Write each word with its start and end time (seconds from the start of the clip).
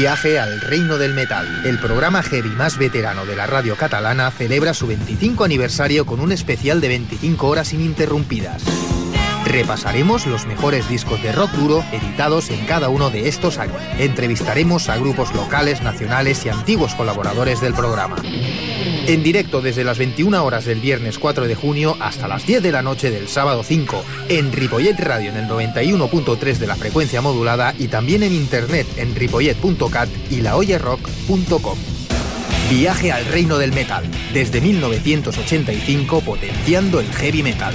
Viaje 0.00 0.38
al 0.38 0.62
Reino 0.62 0.96
del 0.96 1.12
Metal. 1.12 1.46
El 1.62 1.78
programa 1.78 2.22
heavy 2.22 2.48
más 2.48 2.78
veterano 2.78 3.26
de 3.26 3.36
la 3.36 3.46
radio 3.46 3.76
catalana 3.76 4.30
celebra 4.30 4.72
su 4.72 4.86
25 4.86 5.44
aniversario 5.44 6.06
con 6.06 6.20
un 6.20 6.32
especial 6.32 6.80
de 6.80 6.88
25 6.88 7.46
horas 7.46 7.74
ininterrumpidas. 7.74 8.62
Repasaremos 9.50 10.28
los 10.28 10.46
mejores 10.46 10.88
discos 10.88 11.20
de 11.24 11.32
rock 11.32 11.50
duro 11.50 11.84
editados 11.90 12.50
en 12.50 12.64
cada 12.66 12.88
uno 12.88 13.10
de 13.10 13.26
estos 13.26 13.58
años. 13.58 13.82
Entrevistaremos 13.98 14.88
a 14.88 14.96
grupos 14.96 15.34
locales, 15.34 15.82
nacionales 15.82 16.46
y 16.46 16.50
antiguos 16.50 16.94
colaboradores 16.94 17.60
del 17.60 17.74
programa. 17.74 18.14
En 19.08 19.24
directo 19.24 19.60
desde 19.60 19.82
las 19.82 19.98
21 19.98 20.44
horas 20.44 20.66
del 20.66 20.78
viernes 20.78 21.18
4 21.18 21.48
de 21.48 21.56
junio 21.56 21.96
hasta 21.98 22.28
las 22.28 22.46
10 22.46 22.62
de 22.62 22.70
la 22.70 22.82
noche 22.82 23.10
del 23.10 23.26
sábado 23.26 23.64
5, 23.64 24.04
en 24.28 24.52
Ripollet 24.52 25.00
Radio 25.00 25.30
en 25.30 25.38
el 25.38 25.48
91.3 25.48 26.58
de 26.58 26.66
la 26.68 26.76
frecuencia 26.76 27.20
modulada 27.20 27.74
y 27.76 27.88
también 27.88 28.22
en 28.22 28.32
internet 28.32 28.86
en 28.98 29.16
ripollet.cat 29.16 30.08
y 30.30 30.42
laoyerrock.com. 30.42 31.78
Viaje 32.70 33.10
al 33.10 33.26
reino 33.26 33.58
del 33.58 33.72
metal, 33.72 34.04
desde 34.32 34.60
1985 34.60 36.20
potenciando 36.20 37.00
el 37.00 37.12
heavy 37.14 37.42
metal. 37.42 37.74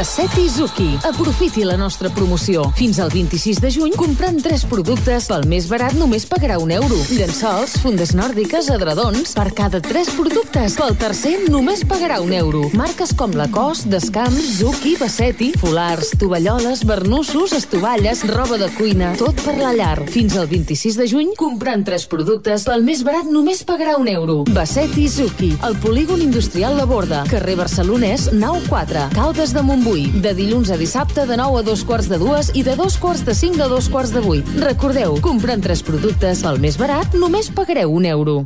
Basset 0.00 0.32
i 0.40 0.48
Zuki. 0.48 0.94
Aprofiti 1.04 1.60
la 1.60 1.74
nostra 1.76 2.08
promoció. 2.08 2.62
Fins 2.72 2.96
al 3.04 3.10
26 3.12 3.58
de 3.60 3.68
juny, 3.68 3.92
comprant 4.00 4.38
3 4.40 4.62
productes 4.70 5.26
pel 5.28 5.42
més 5.44 5.66
barat 5.68 5.92
només 5.92 6.24
pagarà 6.24 6.54
un 6.56 6.70
euro. 6.72 6.96
Llençols, 7.12 7.74
fundes 7.82 8.14
nòrdiques, 8.16 8.70
adredons, 8.72 9.34
per 9.36 9.50
cada 9.58 9.76
3 9.84 10.08
productes. 10.16 10.78
Pel 10.80 10.96
tercer, 10.96 11.34
només 11.52 11.82
pagarà 11.84 12.16
un 12.24 12.32
euro. 12.32 12.62
Marques 12.72 13.12
com 13.12 13.34
Lacoste, 13.36 13.90
Descamps, 13.92 14.46
Zuki, 14.62 14.94
Bassetti, 14.96 15.50
folars, 15.60 16.14
tovalloles, 16.16 16.86
barnussos, 16.88 17.52
estovalles, 17.60 18.24
roba 18.32 18.56
de 18.56 18.70
cuina, 18.78 19.12
tot 19.20 19.44
per 19.44 19.58
la 19.60 19.74
llar. 19.76 20.06
Fins 20.08 20.38
al 20.40 20.48
26 20.48 20.96
de 20.96 21.10
juny, 21.12 21.36
comprant 21.36 21.84
3 21.84 22.08
productes 22.08 22.64
pel 22.70 22.88
més 22.88 23.04
barat 23.04 23.28
només 23.28 23.60
pagarà 23.68 24.00
un 24.00 24.08
euro. 24.08 24.40
Bassetti 24.48 25.04
i 25.04 25.12
Zuki. 25.12 25.52
El 25.68 25.76
polígon 25.84 26.24
industrial 26.24 26.80
La 26.80 26.88
Borda. 26.88 27.26
Carrer 27.28 27.60
Barcelonès, 27.60 28.30
nau 28.32 28.56
4. 28.72 29.10
Caldes 29.12 29.52
de 29.52 29.68
Montbui. 29.68 29.89
De 29.90 30.30
dilluns 30.38 30.70
a 30.70 30.76
dissabte 30.78 31.24
de 31.26 31.36
9 31.36 31.58
a 31.58 31.62
dos 31.66 31.82
quarts 31.82 32.06
de 32.06 32.18
dues 32.22 32.52
i 32.54 32.62
de 32.62 32.76
dos 32.78 32.94
quarts 33.02 33.24
de 33.26 33.34
5 33.34 33.64
a 33.64 33.66
dos 33.72 33.88
quarts 33.90 34.14
de 34.14 34.22
8. 34.22 34.62
Recordeu, 34.62 35.18
comprant 35.18 35.66
tres 35.66 35.82
productes 35.82 36.44
pel 36.46 36.62
més 36.62 36.78
barat 36.78 37.18
només 37.18 37.50
pagareu 37.50 37.90
un 37.98 38.06
euro. 38.06 38.38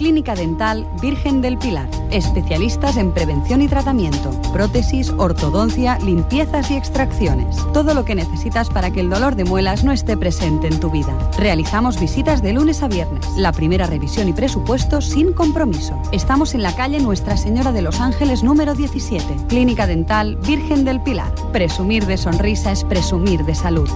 Clínica 0.00 0.34
Dental 0.34 0.86
Virgen 1.02 1.42
del 1.42 1.58
Pilar. 1.58 1.86
Especialistas 2.10 2.96
en 2.96 3.12
prevención 3.12 3.60
y 3.60 3.68
tratamiento, 3.68 4.30
prótesis, 4.50 5.10
ortodoncia, 5.10 5.98
limpiezas 5.98 6.70
y 6.70 6.76
extracciones. 6.76 7.54
Todo 7.74 7.92
lo 7.92 8.06
que 8.06 8.14
necesitas 8.14 8.70
para 8.70 8.90
que 8.90 9.00
el 9.00 9.10
dolor 9.10 9.36
de 9.36 9.44
muelas 9.44 9.84
no 9.84 9.92
esté 9.92 10.16
presente 10.16 10.68
en 10.68 10.80
tu 10.80 10.90
vida. 10.90 11.14
Realizamos 11.38 12.00
visitas 12.00 12.40
de 12.40 12.54
lunes 12.54 12.82
a 12.82 12.88
viernes. 12.88 13.28
La 13.36 13.52
primera 13.52 13.86
revisión 13.86 14.26
y 14.26 14.32
presupuesto 14.32 15.02
sin 15.02 15.34
compromiso. 15.34 16.00
Estamos 16.12 16.54
en 16.54 16.62
la 16.62 16.74
calle 16.74 16.98
Nuestra 17.00 17.36
Señora 17.36 17.70
de 17.70 17.82
los 17.82 18.00
Ángeles 18.00 18.42
número 18.42 18.74
17. 18.74 19.48
Clínica 19.48 19.86
Dental 19.86 20.36
Virgen 20.36 20.86
del 20.86 21.02
Pilar. 21.02 21.34
Presumir 21.52 22.06
de 22.06 22.16
sonrisa 22.16 22.72
es 22.72 22.84
presumir 22.84 23.44
de 23.44 23.54
salud. 23.54 23.90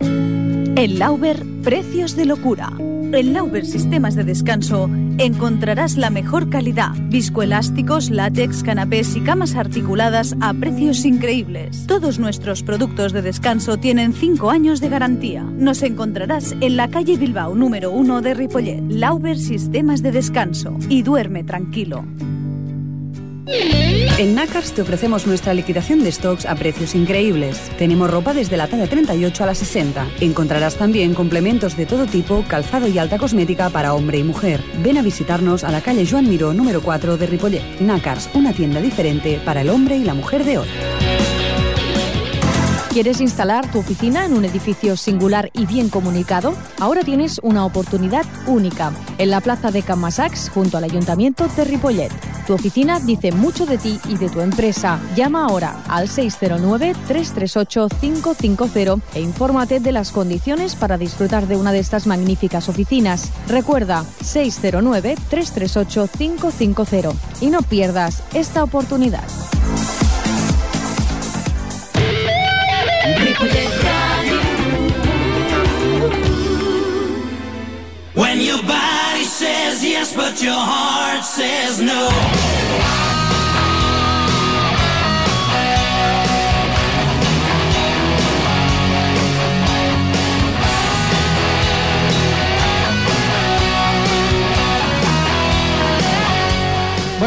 En 0.00 0.98
Lauber, 0.98 1.46
precios 1.62 2.16
de 2.16 2.24
locura. 2.24 2.72
En 3.16 3.32
Lauber 3.32 3.64
Sistemas 3.64 4.14
de 4.14 4.24
Descanso 4.24 4.90
encontrarás 5.16 5.96
la 5.96 6.10
mejor 6.10 6.50
calidad, 6.50 6.90
viscoelásticos, 7.08 8.10
látex, 8.10 8.62
canapés 8.62 9.16
y 9.16 9.22
camas 9.22 9.54
articuladas 9.54 10.36
a 10.42 10.52
precios 10.52 11.06
increíbles. 11.06 11.86
Todos 11.86 12.18
nuestros 12.18 12.62
productos 12.62 13.14
de 13.14 13.22
descanso 13.22 13.78
tienen 13.78 14.12
5 14.12 14.50
años 14.50 14.82
de 14.82 14.90
garantía. 14.90 15.44
Nos 15.44 15.82
encontrarás 15.82 16.54
en 16.60 16.76
la 16.76 16.88
calle 16.88 17.16
Bilbao 17.16 17.54
número 17.54 17.90
1 17.90 18.20
de 18.20 18.34
Ripollet. 18.34 18.82
Lauber 18.86 19.38
Sistemas 19.38 20.02
de 20.02 20.12
Descanso 20.12 20.76
y 20.90 21.00
duerme 21.00 21.42
tranquilo. 21.42 22.04
En 23.48 24.34
Nakars 24.34 24.72
te 24.72 24.82
ofrecemos 24.82 25.26
nuestra 25.26 25.54
liquidación 25.54 26.02
de 26.02 26.10
stocks 26.10 26.46
a 26.46 26.54
precios 26.56 26.94
increíbles. 26.94 27.70
Tenemos 27.78 28.10
ropa 28.10 28.34
desde 28.34 28.56
la 28.56 28.66
talla 28.66 28.88
38 28.88 29.44
a 29.44 29.46
la 29.46 29.54
60. 29.54 30.06
Encontrarás 30.20 30.76
también 30.76 31.14
complementos 31.14 31.76
de 31.76 31.86
todo 31.86 32.06
tipo, 32.06 32.44
calzado 32.48 32.88
y 32.88 32.98
alta 32.98 33.18
cosmética 33.18 33.70
para 33.70 33.94
hombre 33.94 34.18
y 34.18 34.24
mujer. 34.24 34.62
Ven 34.82 34.98
a 34.98 35.02
visitarnos 35.02 35.62
a 35.64 35.70
la 35.70 35.80
calle 35.80 36.06
Joan 36.08 36.28
Miró 36.28 36.52
número 36.54 36.82
4 36.82 37.16
de 37.16 37.26
Ripollet. 37.26 37.80
Nakars, 37.80 38.30
una 38.34 38.52
tienda 38.52 38.80
diferente 38.80 39.40
para 39.44 39.60
el 39.60 39.70
hombre 39.70 39.96
y 39.96 40.04
la 40.04 40.14
mujer 40.14 40.44
de 40.44 40.58
hoy. 40.58 40.68
¿Quieres 42.96 43.20
instalar 43.20 43.68
tu 43.70 43.80
oficina 43.80 44.24
en 44.24 44.32
un 44.32 44.46
edificio 44.46 44.96
singular 44.96 45.50
y 45.52 45.66
bien 45.66 45.90
comunicado? 45.90 46.54
Ahora 46.80 47.02
tienes 47.02 47.38
una 47.42 47.66
oportunidad 47.66 48.24
única 48.46 48.90
en 49.18 49.28
la 49.28 49.42
plaza 49.42 49.70
de 49.70 49.82
Camasax 49.82 50.48
junto 50.48 50.78
al 50.78 50.84
Ayuntamiento 50.84 51.46
de 51.46 51.64
Ripollet. 51.64 52.10
Tu 52.46 52.54
oficina 52.54 52.98
dice 52.98 53.32
mucho 53.32 53.66
de 53.66 53.76
ti 53.76 54.00
y 54.08 54.16
de 54.16 54.30
tu 54.30 54.40
empresa. 54.40 54.98
Llama 55.14 55.44
ahora 55.44 55.82
al 55.88 56.08
609-338-550 56.08 59.02
e 59.12 59.20
infórmate 59.20 59.78
de 59.78 59.92
las 59.92 60.10
condiciones 60.10 60.74
para 60.74 60.96
disfrutar 60.96 61.48
de 61.48 61.56
una 61.56 61.72
de 61.72 61.80
estas 61.80 62.06
magníficas 62.06 62.70
oficinas. 62.70 63.30
Recuerda 63.46 64.06
609-338-550 64.22 67.14
y 67.42 67.50
no 67.50 67.60
pierdas 67.60 68.22
esta 68.32 68.64
oportunidad. 68.64 69.24
When 78.14 78.40
your 78.40 78.62
body 78.62 79.24
says 79.24 79.84
yes, 79.84 80.16
but 80.16 80.42
your 80.42 80.54
heart 80.54 81.22
says 81.22 81.82
no. 81.82 83.05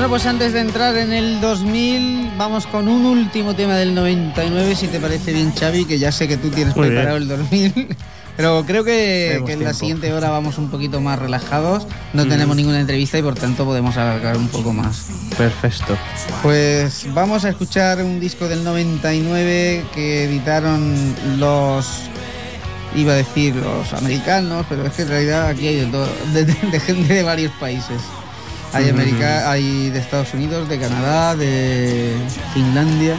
Bueno, 0.09 0.23
pues 0.23 0.25
antes 0.25 0.53
de 0.53 0.61
entrar 0.61 0.97
en 0.97 1.13
el 1.13 1.39
2000, 1.39 2.31
vamos 2.35 2.65
con 2.65 2.87
un 2.87 3.05
último 3.05 3.53
tema 3.55 3.75
del 3.75 3.93
99, 3.93 4.75
si 4.75 4.87
te 4.87 4.99
parece 4.99 5.31
bien, 5.33 5.53
Xavi, 5.53 5.85
que 5.85 5.99
ya 5.99 6.11
sé 6.11 6.27
que 6.27 6.35
tú 6.35 6.49
tienes 6.49 6.75
Muy 6.75 6.87
preparado 6.87 7.17
el 7.17 7.27
2000. 7.27 7.95
Pero 8.35 8.65
creo 8.65 8.83
que, 8.83 9.39
que 9.45 9.53
en 9.53 9.63
la 9.63 9.75
siguiente 9.75 10.11
hora 10.11 10.31
vamos 10.31 10.57
un 10.57 10.71
poquito 10.71 10.99
más 10.99 11.19
relajados, 11.19 11.85
no 12.13 12.25
Mm. 12.25 12.29
tenemos 12.29 12.55
ninguna 12.55 12.79
entrevista 12.79 13.19
y 13.19 13.21
por 13.21 13.35
tanto 13.35 13.65
podemos 13.65 13.97
alargar 13.97 14.35
un 14.35 14.47
poco 14.47 14.73
más. 14.73 15.09
Perfecto. 15.37 15.95
Pues 16.41 17.05
vamos 17.13 17.45
a 17.45 17.49
escuchar 17.49 18.01
un 18.01 18.19
disco 18.19 18.47
del 18.47 18.63
99 18.63 19.85
que 19.93 20.23
editaron 20.23 21.13
los, 21.37 21.85
iba 22.95 23.13
a 23.13 23.15
decir 23.15 23.55
los 23.55 23.93
americanos, 23.93 24.65
pero 24.67 24.87
es 24.87 24.93
que 24.93 25.03
en 25.03 25.07
realidad 25.09 25.47
aquí 25.49 25.67
hay 25.67 25.75
de, 25.81 25.85
todo, 25.85 26.07
de, 26.33 26.45
de 26.45 26.79
gente 26.79 27.13
de 27.13 27.21
varios 27.21 27.51
países. 27.59 28.01
Hay. 28.73 28.89
América, 28.89 29.49
hay 29.51 29.89
de 29.89 29.99
Estados 29.99 30.33
Unidos, 30.33 30.69
de 30.69 30.79
Canadá, 30.79 31.35
de 31.35 32.13
Finlandia. 32.53 33.15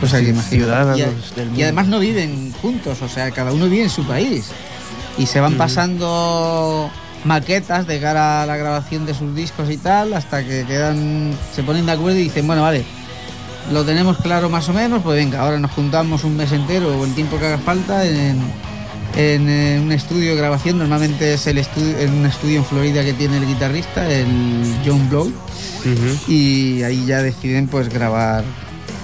Pues 0.00 0.12
aquí 0.12 0.32
ciudadanos 0.32 0.98
Y, 0.98 1.00
del 1.02 1.46
y 1.46 1.48
mundo. 1.48 1.62
además 1.62 1.86
no 1.88 1.98
viven 1.98 2.52
juntos, 2.60 3.00
o 3.02 3.08
sea, 3.08 3.30
cada 3.30 3.52
uno 3.52 3.66
vive 3.66 3.84
en 3.84 3.90
su 3.90 4.04
país. 4.06 4.46
Y 5.18 5.26
se 5.26 5.40
van 5.40 5.54
pasando 5.54 6.90
maquetas 7.24 7.86
de 7.86 7.98
cara 8.00 8.42
a 8.42 8.46
la 8.46 8.56
grabación 8.56 9.06
de 9.06 9.14
sus 9.14 9.34
discos 9.34 9.70
y 9.70 9.78
tal, 9.78 10.12
hasta 10.12 10.44
que 10.44 10.64
quedan, 10.66 11.32
se 11.54 11.62
ponen 11.62 11.86
de 11.86 11.92
acuerdo 11.92 12.18
y 12.18 12.24
dicen, 12.24 12.46
bueno, 12.46 12.62
vale, 12.62 12.84
lo 13.72 13.84
tenemos 13.84 14.18
claro 14.18 14.48
más 14.50 14.68
o 14.68 14.72
menos, 14.74 15.02
pues 15.02 15.16
venga, 15.16 15.40
ahora 15.40 15.58
nos 15.58 15.70
juntamos 15.72 16.22
un 16.24 16.36
mes 16.36 16.52
entero 16.52 16.96
o 17.00 17.04
el 17.04 17.14
tiempo 17.14 17.38
que 17.38 17.46
haga 17.46 17.58
falta 17.58 18.04
en, 18.04 18.38
en, 19.14 19.48
eh, 19.48 19.80
un 19.82 19.92
estudio 19.92 20.30
de 20.30 20.36
grabación. 20.36 20.78
Normalmente 20.78 21.32
es 21.34 21.46
el 21.46 21.58
estudio, 21.58 21.98
en 21.98 22.12
un 22.12 22.26
estudio 22.26 22.58
en 22.58 22.64
Florida 22.64 23.04
que 23.04 23.12
tiene 23.12 23.36
el 23.38 23.46
guitarrista, 23.46 24.10
el 24.10 24.26
John 24.84 25.08
Blow, 25.08 25.32
y 26.28 26.82
ahí 26.82 27.04
ya 27.06 27.22
deciden 27.22 27.68
pues 27.68 27.88
grabar 27.88 28.44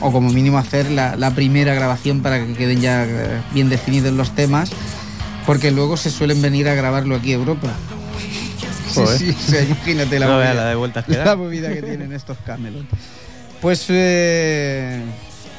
o 0.00 0.10
como 0.10 0.30
mínimo 0.30 0.58
hacer 0.58 0.90
la, 0.90 1.14
la 1.16 1.30
primera 1.32 1.74
grabación 1.74 2.22
para 2.22 2.44
que 2.44 2.54
queden 2.54 2.80
ya 2.80 3.04
eh, 3.04 3.40
bien 3.54 3.68
definidos 3.68 4.12
los 4.14 4.34
temas, 4.34 4.70
porque 5.46 5.70
luego 5.70 5.96
se 5.96 6.10
suelen 6.10 6.42
venir 6.42 6.68
a 6.68 6.74
grabarlo 6.74 7.14
aquí 7.14 7.32
a 7.32 7.36
Europa. 7.36 7.68
Sí, 8.88 8.94
Joder. 9.00 9.18
sí, 9.18 9.32
sea, 9.32 9.62
imagínate 9.62 10.18
la 10.18 10.26
No 10.26 10.38
vea 10.38 10.48
movida- 10.50 10.62
la 10.64 10.68
de 10.70 10.74
vueltas 10.74 11.04
que 11.04 11.16
da. 11.16 11.24
la 11.24 11.36
movida 11.36 11.72
que 11.72 11.82
tienen 11.82 12.12
estos 12.12 12.36
Camelot. 12.44 12.84
Pues 13.60 13.84
eh, 13.90 15.00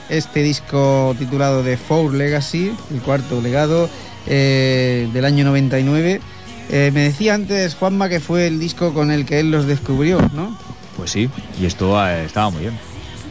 este 0.10 0.44
disco 0.44 1.16
titulado 1.18 1.64
The 1.64 1.78
Four 1.78 2.14
Legacy, 2.14 2.74
el 2.94 3.00
cuarto 3.02 3.40
legado, 3.40 3.90
eh, 4.28 5.10
del 5.14 5.26
año 5.26 5.44
99, 5.46 6.22
Eh, 6.70 6.92
me 6.94 7.02
decía 7.02 7.34
antes 7.34 7.76
Juanma 7.76 8.08
que 8.08 8.20
fue 8.22 8.48
el 8.48 8.58
disco 8.58 8.94
con 8.94 9.12
el 9.12 9.26
que 9.26 9.40
él 9.42 9.52
los 9.52 9.66
descubrió, 9.68 10.18
¿no? 10.34 10.58
Pues 10.96 11.12
sí, 11.12 11.30
y 11.62 11.66
esto 11.66 12.02
eh, 12.08 12.24
estaba 12.26 12.50
muy 12.50 12.62
bien. 12.62 12.74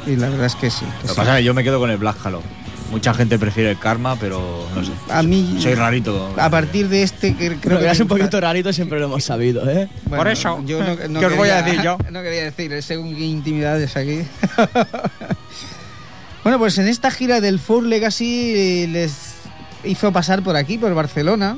Y 0.07 0.17
la 0.17 0.29
verdad 0.29 0.47
es 0.47 0.55
que 0.55 0.69
sí. 0.71 0.85
que 0.85 0.85
Lo 0.85 1.03
que 1.03 1.09
sí. 1.09 1.15
pasa 1.17 1.33
es 1.33 1.39
que 1.39 1.45
yo 1.45 1.55
me 1.55 1.65
quedo 1.65 1.79
con 1.81 1.91
el 1.91 1.97
Black 1.97 2.17
Halo. 2.25 2.43
Mucha 2.91 3.15
gente 3.15 3.39
prefiere 3.39 3.71
el 3.71 3.79
Karma, 3.79 4.17
pero 4.17 4.69
no 4.75 4.85
sé. 4.85 4.91
A 5.09 5.23
mí, 5.23 5.57
Soy 5.61 5.75
rarito. 5.75 6.35
a 6.37 6.51
partir 6.51 6.89
de 6.91 7.03
este, 7.05 7.35
que 7.35 7.57
creo 7.57 7.79
que 7.79 7.87
que 7.87 7.91
es 7.91 8.01
un 8.01 8.09
poquito 8.09 8.39
rarito, 8.39 8.71
siempre 8.71 8.99
lo 9.01 9.07
hemos 9.07 9.25
sabido, 9.25 9.67
¿eh? 9.71 9.89
Bueno, 10.05 10.23
Por 10.25 10.29
eso, 10.31 10.63
yo 10.67 10.83
no, 10.85 10.95
no 11.09 11.21
¿qué 11.21 11.27
os 11.27 11.37
voy 11.37 11.49
a 11.49 11.63
decir 11.63 11.81
yo? 11.83 11.97
No 12.11 12.21
quería 12.23 12.45
decir, 12.45 12.83
según 12.83 13.15
qué 13.17 13.25
intimidades 13.25 13.97
aquí. 13.97 14.21
bueno, 16.45 16.59
pues 16.59 16.77
en 16.79 16.87
esta 16.89 17.11
gira 17.11 17.41
del 17.41 17.59
Four 17.59 17.85
Legacy 17.85 18.87
les 18.89 19.13
hizo 19.85 20.13
pasar 20.13 20.43
por 20.43 20.57
aquí, 20.57 20.79
por 20.79 20.95
Barcelona, 20.95 21.57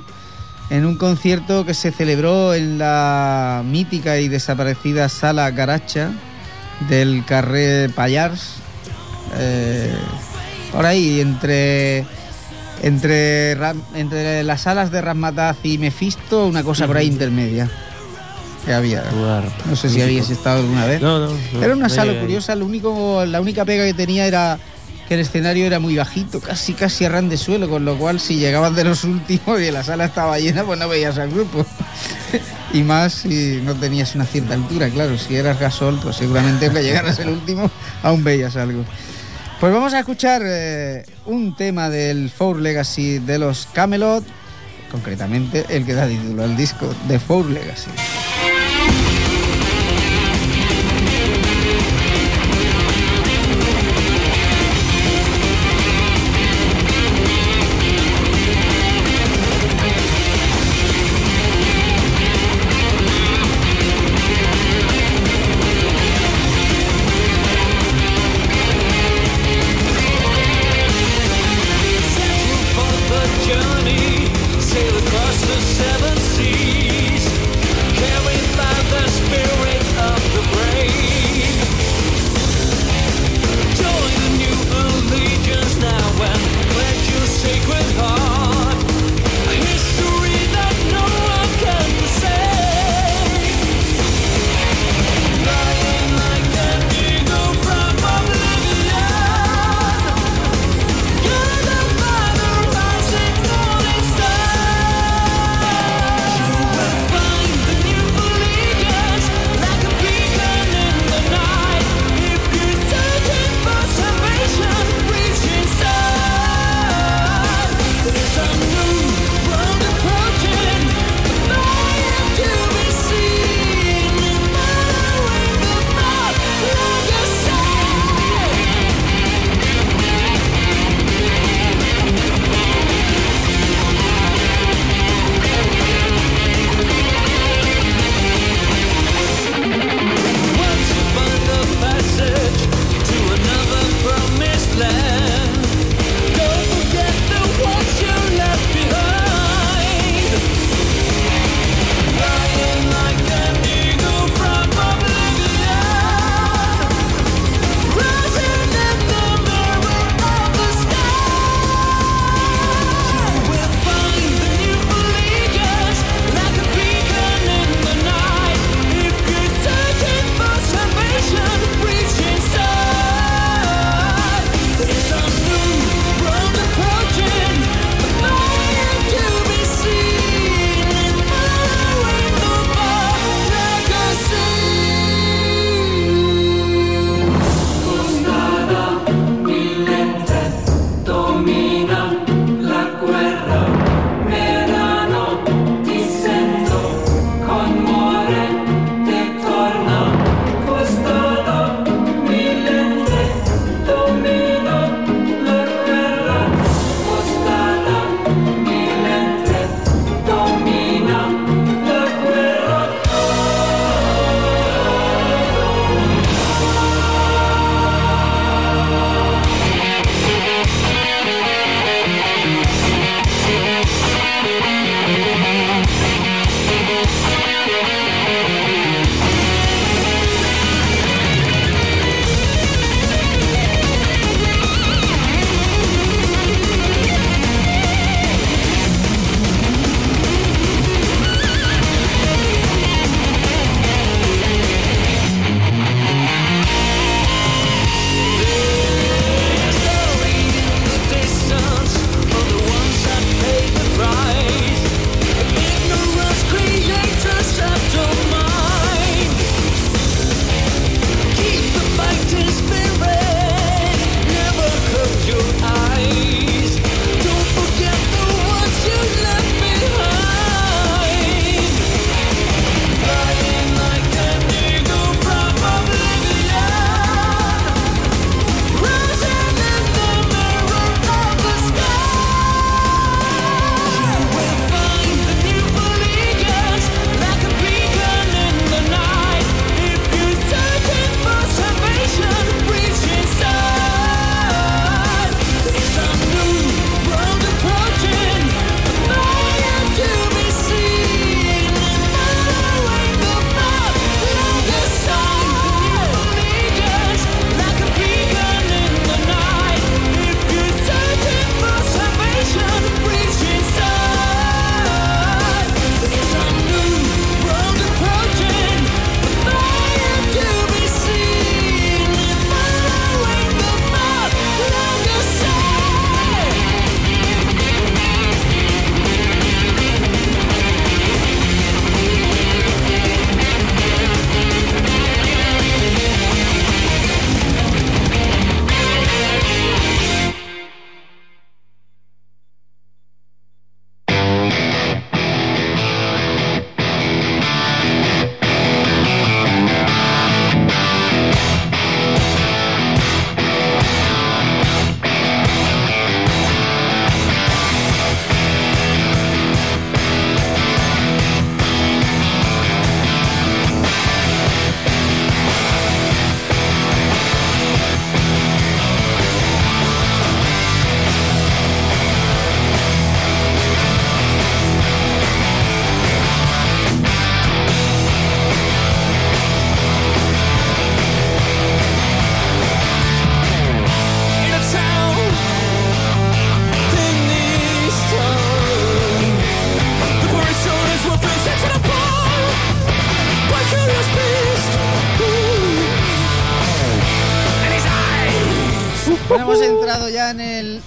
en 0.71 0.87
un 0.87 0.97
concierto 0.97 1.65
que 1.65 1.75
se 1.75 1.93
celebró 1.93 2.55
en 2.55 2.79
la 2.79 3.63
mítica 3.65 4.19
y 4.19 4.29
desaparecida 4.29 5.09
Sala 5.09 5.51
Garacha 5.51 6.13
del 6.89 7.25
Carré 7.27 7.89
Pallars. 7.91 8.57
Eh, 9.37 9.95
por 10.73 10.87
ahí, 10.87 11.21
entre 11.21 12.07
entre, 12.83 13.53
entre 13.95 14.45
las 14.45 14.63
salas 14.63 14.91
de 14.91 15.01
Razmataz 15.01 15.59
y 15.63 15.79
Mephisto, 15.79 16.47
una 16.47 16.63
cosa 16.63 16.87
por 16.87 16.97
ahí 16.97 17.07
intermedia. 17.07 17.71
Que 18.65 18.73
había. 18.73 19.05
No 19.67 19.77
sé 19.77 19.91
si 19.91 20.01
habíais 20.01 20.31
estado 20.31 20.61
alguna 20.61 20.87
vez. 20.87 21.01
No, 21.01 21.19
no. 21.19 21.33
no, 21.53 21.63
Era 21.63 21.75
una 21.75 21.89
sala 21.89 22.19
curiosa, 22.19 22.55
lo 22.55 22.65
único, 22.65 23.25
la 23.27 23.41
única 23.41 23.65
pega 23.65 23.85
que 23.85 23.95
tenía 23.95 24.27
era 24.27 24.59
que 25.09 25.15
el 25.15 25.21
escenario 25.21 25.67
era 25.67 25.79
muy 25.79 25.97
bajito, 25.97 26.41
casi 26.41 26.73
casi 26.73 27.05
a 27.05 27.09
ran 27.09 27.29
de 27.29 27.37
suelo, 27.37 27.69
con 27.69 27.85
lo 27.85 27.97
cual 27.99 28.21
si 28.21 28.37
llegabas 28.37 28.75
de 28.75 28.85
los 28.85 29.05
últimos 29.05 29.61
y 29.61 29.71
la 29.71 29.83
sala 29.83 30.07
estaba 30.07 30.39
llena, 30.39 30.65
pues 30.65 30.79
no 30.79 30.89
veías 30.89 31.19
al 31.19 31.31
grupo. 31.31 31.67
y 32.73 32.83
más 32.83 33.13
si 33.13 33.61
no 33.63 33.75
tenías 33.75 34.15
una 34.15 34.25
cierta 34.25 34.55
altura, 34.55 34.89
claro, 34.89 35.19
si 35.19 35.37
eras 35.37 35.61
gasol, 35.61 35.99
pues 36.03 36.17
seguramente 36.17 36.67
aunque 36.67 36.83
llegaras 36.83 37.19
el 37.19 37.29
último, 37.29 37.71
aún 38.03 38.25
veías 38.25 38.57
algo. 38.57 38.85
Pues 39.61 39.73
vamos 39.73 39.95
a 39.95 40.01
escuchar 40.01 40.43
eh, 40.45 41.05
un 41.27 41.55
tema 41.55 41.89
del 41.89 42.31
Four 42.31 42.61
Legacy 42.61 43.19
de 43.19 43.39
los 43.39 43.67
Camelot, 43.73 44.25
concretamente 44.91 45.65
el 45.69 45.87
que 45.87 45.95
da 45.95 46.07
título 46.07 46.45
al 46.45 46.57
disco 46.57 46.93
de 47.09 47.19
Four 47.19 47.47
Legacy. 47.47 47.91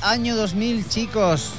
Año 0.09 0.35
2000, 0.35 0.87
chicos. 0.89 1.51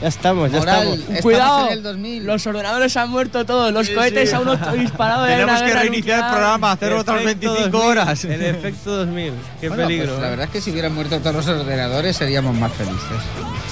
Ya 0.00 0.08
estamos, 0.08 0.50
ya 0.50 0.58
Moral, 0.58 0.78
estamos. 0.78 0.98
estamos 1.00 1.22
Cuidado. 1.22 1.66
en 1.68 1.72
el 1.74 1.82
2000. 1.84 2.24
Los 2.26 2.44
ordenadores 2.48 2.96
han 2.96 3.08
muerto 3.10 3.46
todos, 3.46 3.72
los 3.72 3.86
Sí, 3.86 3.94
cohetes 3.94 4.30
sí. 4.30 4.34
aún 4.34 4.46
no 4.46 4.56
disparado. 4.74 5.24
hay 5.24 5.34
Tenemos 5.36 5.62
que 5.62 5.72
reiniciar 5.74 6.24
el 6.24 6.30
programa, 6.30 6.72
hacer 6.72 6.92
otras 6.94 7.20
Efecto 7.22 7.52
25 7.52 7.78
2000, 7.78 7.88
horas. 7.90 8.24
El 8.24 8.42
efecto 8.42 8.96
2000. 8.96 9.32
Qué 9.60 9.68
Bueno, 9.68 9.82
peligro. 9.84 10.08
pues 10.08 10.20
la 10.20 10.26
¿eh? 10.26 10.30
verdad 10.30 10.46
es 10.46 10.50
que 10.50 10.60
si 10.60 10.70
hubieran 10.72 10.92
muerto 10.94 11.20
todos 11.20 11.36
los 11.36 11.46
ordenadores 11.46 12.16
seríamos 12.16 12.56
más 12.56 12.72
felices. 12.72 12.98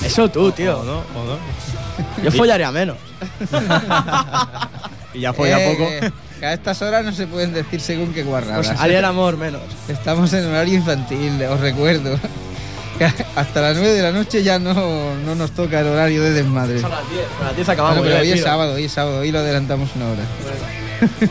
Eso 0.04 0.28
tú, 0.30 0.52
tío. 0.52 0.78
¿O 0.78 0.84
no? 0.84 0.98
¿O 0.98 1.24
no? 1.24 2.22
Yo 2.22 2.30
follaría 2.30 2.70
menos. 2.70 2.96
Y 5.12 5.20
ya 5.22 5.32
fue 5.32 5.52
a 5.52 5.58
Eh, 5.58 5.74
poco. 5.76 5.90
que 6.38 6.46
a 6.46 6.52
estas 6.52 6.80
horas 6.82 7.04
no 7.04 7.10
se 7.10 7.26
pueden 7.26 7.52
decir 7.52 7.80
según 7.80 8.12
qué 8.14 8.22
guarradas. 8.22 8.68
Pues 8.68 8.80
haría 8.80 9.00
el 9.00 9.04
amor 9.04 9.36
menos. 9.36 9.60
Estamos 9.88 10.32
en 10.32 10.46
horario 10.46 10.74
infantil, 10.74 11.42
os 11.42 11.58
recuerdo. 11.58 12.16
Hasta 13.36 13.60
las 13.60 13.76
9 13.76 13.92
de 13.92 14.02
la 14.02 14.12
noche 14.12 14.42
ya 14.42 14.58
no, 14.58 14.74
no 15.16 15.34
nos 15.34 15.52
toca 15.52 15.80
el 15.80 15.86
horario 15.86 16.22
de 16.22 16.32
desmadre. 16.32 16.80
Son 16.80 16.90
las 16.90 17.08
10. 17.10 17.22
A 17.40 17.44
las 17.44 17.56
10 17.56 17.68
acabamos. 17.68 17.98
Bueno, 17.98 18.10
pero 18.12 18.22
hoy 18.22 18.32
es 18.32 18.42
sábado, 18.42 18.74
hoy 18.74 18.84
es 18.84 18.92
sábado, 18.92 19.18
hoy 19.20 19.30
lo 19.32 19.38
adelantamos 19.38 19.88
una 19.96 20.06
hora. 20.08 20.22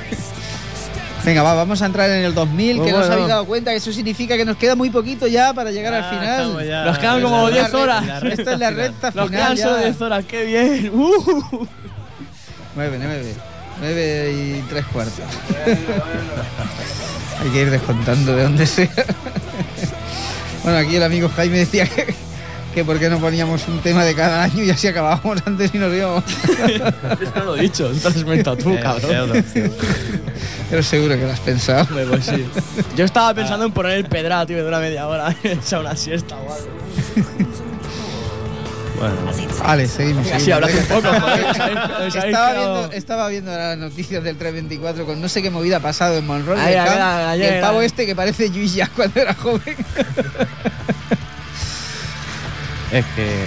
Venga, 1.26 1.44
va, 1.44 1.54
vamos 1.54 1.82
a 1.82 1.86
entrar 1.86 2.10
en 2.10 2.24
el 2.24 2.34
2000, 2.34 2.78
Pues 2.78 2.86
que 2.88 2.92
no 2.94 2.98
os 3.00 3.04
bueno. 3.04 3.14
habéis 3.14 3.28
dado 3.30 3.46
cuenta 3.46 3.72
que 3.72 3.78
eso 3.78 3.92
significa 3.92 4.38
que 4.38 4.46
nos 4.46 4.56
queda 4.58 4.76
muy 4.76 4.90
poquito 4.90 5.28
ya 5.28 5.54
para 5.54 5.70
llegar 5.70 5.94
al 5.94 6.10
final. 6.10 6.66
ya. 6.68 6.86
Nos 6.86 6.98
quedan 6.98 7.22
como 7.22 7.50
la 7.50 7.54
10 7.56 7.64
recta- 7.66 7.78
horas. 7.78 8.04
Esto 8.24 8.42
es 8.52 8.60
la 8.60 8.70
final. 8.70 8.76
recta 8.76 9.12
Nos 9.14 9.28
final. 9.30 9.30
quedan 9.30 9.58
solo 9.58 9.78
ya. 9.80 9.84
10 9.86 10.02
horas, 10.02 10.26
qué 10.26 10.46
bien. 10.46 10.92
Uh. 10.96 11.68
9, 12.76 12.98
9. 13.02 13.34
9 13.82 14.32
y 14.34 14.62
3 14.70 14.86
cuartos. 14.94 15.14
Hay 17.42 17.50
que 17.52 17.62
ir 17.62 17.70
descontando 17.70 18.36
de 18.36 18.44
donde 18.44 18.66
sea. 18.66 18.90
Bueno, 20.64 20.78
aquí 20.78 20.96
el 20.96 21.04
amigo 21.04 21.30
Jaime 21.30 21.60
decía 21.60 21.86
que, 21.86 22.14
que 22.74 22.86
por 22.86 23.00
qué 23.00 23.10
no 23.10 23.20
poníamos 23.20 23.68
un 23.68 23.80
tema 23.80 24.04
de 24.04 24.16
cada 24.16 24.44
año 24.44 24.64
y 24.64 24.70
así 24.70 24.88
acabábamos 24.88 25.42
antes 25.46 25.74
y 25.74 25.78
nos 25.78 25.94
íbamos. 25.94 26.24
Eso 27.22 27.32
no 27.36 27.44
lo 27.46 27.56
he 27.56 27.62
dicho, 27.62 27.90
entonces 27.92 28.22
inventado 28.22 28.58
tú, 28.58 28.78
cabrón. 28.82 29.44
Pero 30.70 30.84
seguro 30.84 31.16
que 31.16 31.24
lo 31.26 31.32
has 31.32 31.40
pensado. 31.40 31.84
Hombre, 31.84 32.06
pues 32.06 32.26
sí. 32.26 32.46
Yo 32.96 33.06
estaba 33.06 33.34
pensando 33.34 33.66
en 33.66 33.72
poner 33.72 33.94
el 33.94 34.06
pedra, 34.06 34.46
tío, 34.46 34.58
de 34.58 34.68
una 34.68 34.80
media 34.80 35.08
hora. 35.08 35.36
Echar 35.44 35.82
una 35.82 35.96
siesta 35.96 36.36
o 36.36 36.54
algo. 36.54 37.69
Bueno, 39.00 39.16
Vale, 39.64 39.88
seguimos. 39.88 40.28
Hablas 40.52 40.72
un 40.74 40.86
poco, 40.86 41.08
Estaba 42.06 42.54
viendo, 42.54 42.92
estaba 42.92 43.28
viendo 43.30 43.52
las 43.56 43.78
noticias 43.78 44.24
del 44.24 44.36
324 44.38 45.06
con 45.06 45.22
no 45.22 45.30
sé 45.30 45.42
qué 45.42 45.50
movida 45.50 45.78
ha 45.78 45.80
pasado 45.80 46.18
en 46.18 46.28
Monroe. 46.28 46.60
Ay, 46.60 46.72
del 46.74 46.80
ay, 46.82 46.88
Camp, 46.88 47.00
ay, 47.02 47.26
ay, 47.26 47.40
y 47.42 47.44
el 47.46 47.62
pavo 47.62 47.80
ay. 47.80 47.86
este 47.86 48.06
que 48.06 48.16
parece 48.16 48.50
Luis 48.50 48.74
ya 48.74 48.88
cuando 48.96 49.22
era 49.22 49.34
joven. 49.36 49.76
es 52.92 53.06
que. 53.16 53.44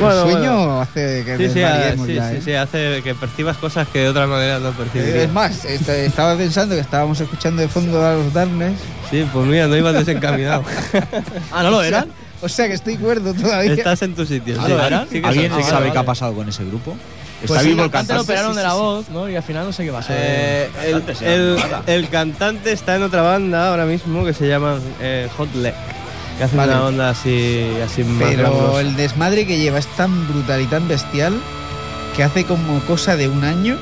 el 0.00 0.30
sueño 0.30 0.56
bueno. 0.56 0.80
hace 0.80 1.24
que 1.24 1.36
Sí, 1.36 1.48
sí, 1.48 1.54
desvariemos 1.60 2.06
sí, 2.06 2.14
ya, 2.14 2.30
sí, 2.30 2.36
¿eh? 2.36 2.42
sí, 2.44 2.54
hace 2.54 3.02
que 3.02 3.14
percibas 3.14 3.56
cosas 3.58 3.86
que 3.88 3.98
de 4.00 4.08
otra 4.08 4.26
manera 4.26 4.58
no 4.60 4.70
percibirías. 4.72 5.16
Es 5.24 5.32
más, 5.32 5.64
est- 5.66 5.88
estaba 5.88 6.36
pensando 6.36 6.74
que 6.74 6.80
estábamos 6.80 7.20
escuchando 7.20 7.60
de 7.62 7.68
fondo 7.68 8.04
a 8.04 8.14
los 8.14 8.32
Darkness. 8.32 8.78
Sí, 9.10 9.28
pues 9.32 9.46
mira, 9.46 9.66
no 9.66 9.76
ibas 9.76 9.94
desencaminado. 9.94 10.64
Ah, 11.52 11.62
¿no 11.62 11.70
lo 11.70 11.76
O 11.78 11.80
sea- 11.80 11.88
eran? 11.88 12.23
O 12.44 12.48
sea 12.48 12.68
que 12.68 12.74
estoy 12.74 12.96
cuerdo 12.98 13.32
todavía. 13.34 13.72
Estás 13.72 14.02
en 14.02 14.14
tu 14.14 14.26
sitio. 14.26 14.56
Ah, 14.60 15.06
que 15.10 15.22
¿Alguien 15.24 15.50
Ah, 15.52 15.62
sabe 15.62 15.80
vale, 15.80 15.92
qué 15.92 15.98
ha 15.98 16.02
pasado 16.04 16.34
con 16.34 16.48
ese 16.48 16.64
grupo? 16.64 16.96
¿Está 17.42 17.46
Pues 17.48 17.62
sí, 17.62 17.68
vivo 17.68 17.80
el 17.80 17.84
Antes 17.86 18.00
lo 18.00 18.06
cantante? 18.06 18.22
operaron 18.22 18.52
sí, 18.52 18.56
de 18.58 18.62
la 18.62 18.74
voz, 18.74 19.08
¿no? 19.10 19.28
Y 19.28 19.36
al 19.36 19.42
final 19.42 19.64
no 19.66 19.72
sé 19.72 19.84
qué 19.84 19.92
pasó. 19.92 20.12
Eh, 20.12 20.68
el, 20.84 20.92
Cantante 21.02 21.94
el- 21.94 22.08
cantante 22.08 22.72
está 22.72 22.96
en 22.96 23.02
otra 23.02 23.22
banda 23.22 23.68
ahora 23.70 23.86
mismo 23.86 24.24
que 24.24 24.32
se 24.34 24.46
llama 24.48 24.78
eh, 25.00 25.28
Hot 25.36 25.54
Leg, 25.54 25.74
que 26.38 26.44
hace 26.44 26.56
Vale. 26.56 26.72
una 26.72 26.84
onda 26.84 27.10
así, 27.10 27.66
así 27.84 28.04
Pero 28.18 28.78
el 28.80 28.94
desmadre 28.96 29.46
que 29.46 29.58
lleva 29.58 29.78
es 29.78 29.86
tan 29.96 30.26
brutal 30.28 30.60
y 30.62 30.66
tan 30.66 30.86
bestial 30.88 31.34
que 32.16 32.22
hace 32.24 32.44
como 32.44 32.78
cosa 32.80 33.16
de 33.16 33.28
un 33.28 33.42
año. 33.44 33.76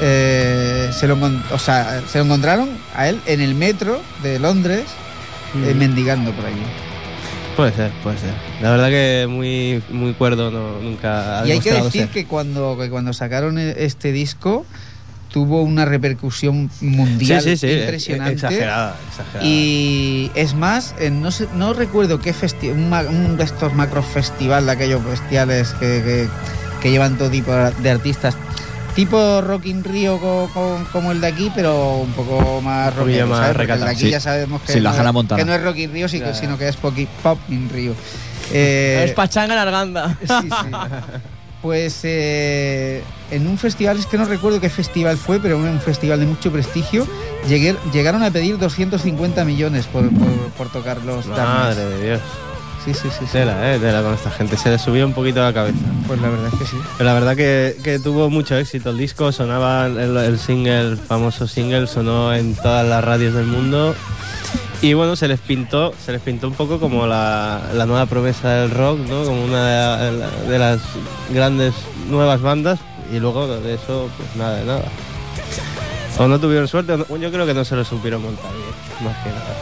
eh, 0.00 0.90
se, 0.92 1.08
lo, 1.08 1.18
o 1.50 1.58
sea, 1.58 2.02
se 2.10 2.18
lo 2.18 2.24
encontraron 2.24 2.68
a 2.94 3.08
él 3.08 3.20
en 3.26 3.40
el 3.40 3.54
metro 3.54 4.00
de 4.22 4.38
Londres 4.38 4.84
eh, 5.54 5.72
Mm. 5.74 5.78
mendigando 5.78 6.30
por 6.32 6.44
allí. 6.46 6.62
Puede 7.58 7.72
ser, 7.72 7.90
puede 8.04 8.16
ser. 8.18 8.30
La 8.62 8.70
verdad 8.70 8.88
que 8.88 9.26
muy, 9.28 9.82
muy 9.90 10.12
cuerdo 10.14 10.52
no, 10.52 10.80
nunca 10.80 11.40
ha 11.40 11.46
Y 11.48 11.50
hay 11.50 11.58
que 11.58 11.72
decir 11.72 12.02
ser. 12.02 12.10
que 12.10 12.24
cuando, 12.24 12.78
que 12.80 12.88
cuando 12.88 13.12
sacaron 13.12 13.58
e- 13.58 13.74
este 13.84 14.12
disco 14.12 14.64
tuvo 15.32 15.62
una 15.62 15.84
repercusión 15.84 16.70
mundial 16.80 17.42
sí, 17.42 17.56
sí, 17.56 17.66
sí, 17.68 17.74
impresionante. 17.80 18.34
Exagerada, 18.34 18.96
exagerada. 19.08 19.44
Y 19.44 20.30
es 20.36 20.54
más, 20.54 20.94
no, 21.10 21.32
sé, 21.32 21.48
no 21.56 21.72
recuerdo 21.74 22.20
qué 22.20 22.32
festival, 22.32 23.08
un, 23.08 23.36
de 23.36 23.42
estos 23.42 23.74
macro 23.74 24.04
festival 24.04 24.66
de 24.66 24.72
aquellos 24.72 25.04
bestiales 25.04 25.70
que, 25.80 25.86
que- 26.04 26.28
que 26.80 26.92
llevan 26.92 27.18
todo 27.18 27.28
tipo 27.28 27.50
de 27.52 27.90
artistas. 27.90 28.36
Tipo 28.94 29.40
Rock 29.42 29.66
in 29.66 29.84
Rio 29.84 30.18
co- 30.18 30.50
co- 30.52 30.80
como 30.92 31.12
el 31.12 31.20
de 31.20 31.28
aquí, 31.28 31.52
pero 31.54 31.98
un 31.98 32.10
poco 32.12 32.60
más 32.60 32.94
rockero, 32.96 33.28
más 33.28 33.50
el 33.50 33.56
de 33.84 33.90
aquí 33.90 34.00
sí. 34.00 34.10
ya 34.10 34.18
sabemos 34.20 34.60
que, 34.62 34.72
Sí, 34.72 34.80
la 34.80 34.90
no, 34.90 34.96
es- 34.96 34.96
que 35.36 35.44
no 35.44 35.54
es 35.54 35.62
Rock 35.62 35.76
in 35.76 35.92
Claro. 36.32 36.34
sino 36.40 36.58
que 36.58 36.68
es 36.68 36.76
Pop 36.76 37.38
in 37.48 37.70
Rio. 37.70 37.94
Eh, 38.52 39.04
Es 39.06 39.12
pachanga 39.12 39.54
en 39.54 39.60
Arganda. 39.60 40.16
Sí, 40.20 40.34
sí. 40.48 40.70
Pues 41.62 42.00
eh, 42.04 43.02
en 43.32 43.46
un 43.48 43.58
festival, 43.58 43.98
es 43.98 44.06
que 44.06 44.16
no 44.16 44.24
recuerdo 44.24 44.60
qué 44.60 44.70
festival 44.70 45.16
fue, 45.16 45.40
pero 45.40 45.58
un, 45.58 45.64
un 45.68 45.80
festival 45.80 46.20
de 46.20 46.26
mucho 46.26 46.52
prestigio, 46.52 47.04
llegué- 47.48 47.76
llegaron 47.92 48.22
a 48.22 48.30
pedir 48.30 48.58
250 48.58 49.44
millones 49.44 49.86
por, 49.86 50.08
por, 50.10 50.28
por 50.56 50.68
tocar 50.72 50.98
los 51.04 51.26
Madre 51.26 51.42
Darkness. 51.44 51.76
de 52.00 52.06
Dios. 52.06 52.20
Sí, 52.94 52.94
sí, 52.94 53.08
sí. 53.20 53.26
Tela, 53.32 53.74
eh, 53.74 53.78
tela 53.78 54.02
con 54.02 54.14
esta 54.14 54.30
gente. 54.30 54.56
Se 54.56 54.70
le 54.70 54.78
subió 54.78 55.04
un 55.06 55.12
poquito 55.12 55.40
la 55.42 55.52
cabeza. 55.52 55.78
Pues 56.06 56.20
la 56.22 56.28
verdad 56.30 56.48
es 56.52 56.58
que 56.58 56.64
sí. 56.64 56.76
Pero 56.96 57.08
la 57.10 57.14
verdad 57.14 57.36
que, 57.36 57.76
que 57.84 57.98
tuvo 57.98 58.30
mucho 58.30 58.56
éxito 58.56 58.90
el 58.90 58.96
disco, 58.98 59.30
sonaba 59.30 59.86
el, 59.86 60.16
el 60.16 60.38
single, 60.38 60.80
el 60.80 60.96
famoso 60.96 61.46
single, 61.46 61.86
sonó 61.86 62.32
en 62.34 62.54
todas 62.54 62.86
las 62.86 63.04
radios 63.04 63.34
del 63.34 63.44
mundo. 63.46 63.94
Y 64.80 64.94
bueno, 64.94 65.16
se 65.16 65.28
les 65.28 65.40
pintó, 65.40 65.92
se 66.02 66.12
les 66.12 66.20
pintó 66.22 66.48
un 66.48 66.54
poco 66.54 66.78
como 66.80 67.06
la, 67.06 67.60
la 67.74 67.84
nueva 67.84 68.06
promesa 68.06 68.48
del 68.50 68.70
rock, 68.70 69.00
¿no? 69.00 69.24
Como 69.24 69.44
una 69.44 69.66
de, 70.10 70.24
de 70.48 70.58
las 70.58 70.80
grandes 71.30 71.74
nuevas 72.08 72.40
bandas. 72.40 72.78
Y 73.12 73.18
luego 73.18 73.46
de 73.48 73.74
eso, 73.74 74.08
pues 74.16 74.28
nada 74.36 74.56
de 74.56 74.64
nada. 74.64 74.84
O 76.18 76.26
no 76.26 76.38
tuvieron 76.40 76.66
suerte, 76.68 76.92
o 76.92 76.96
no- 76.96 77.16
yo 77.18 77.30
creo 77.30 77.44
que 77.44 77.54
no 77.54 77.64
se 77.64 77.76
lo 77.76 77.84
supieron 77.84 78.22
montar 78.22 78.50
bien, 78.52 79.08
más 79.12 79.16
que 79.24 79.28
nada. 79.30 79.54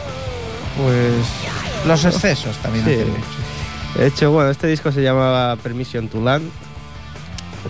Pues 0.77 1.76
los 1.87 2.05
excesos 2.05 2.55
también 2.57 2.85
Sí. 2.85 2.93
hacen 2.93 3.09
mucho. 3.09 3.99
De 3.99 4.07
hecho, 4.07 4.31
bueno, 4.31 4.49
este 4.51 4.67
disco 4.67 4.91
se 4.91 5.01
llamaba 5.01 5.55
Permission 5.57 6.07
to 6.07 6.21
Land. 6.21 6.49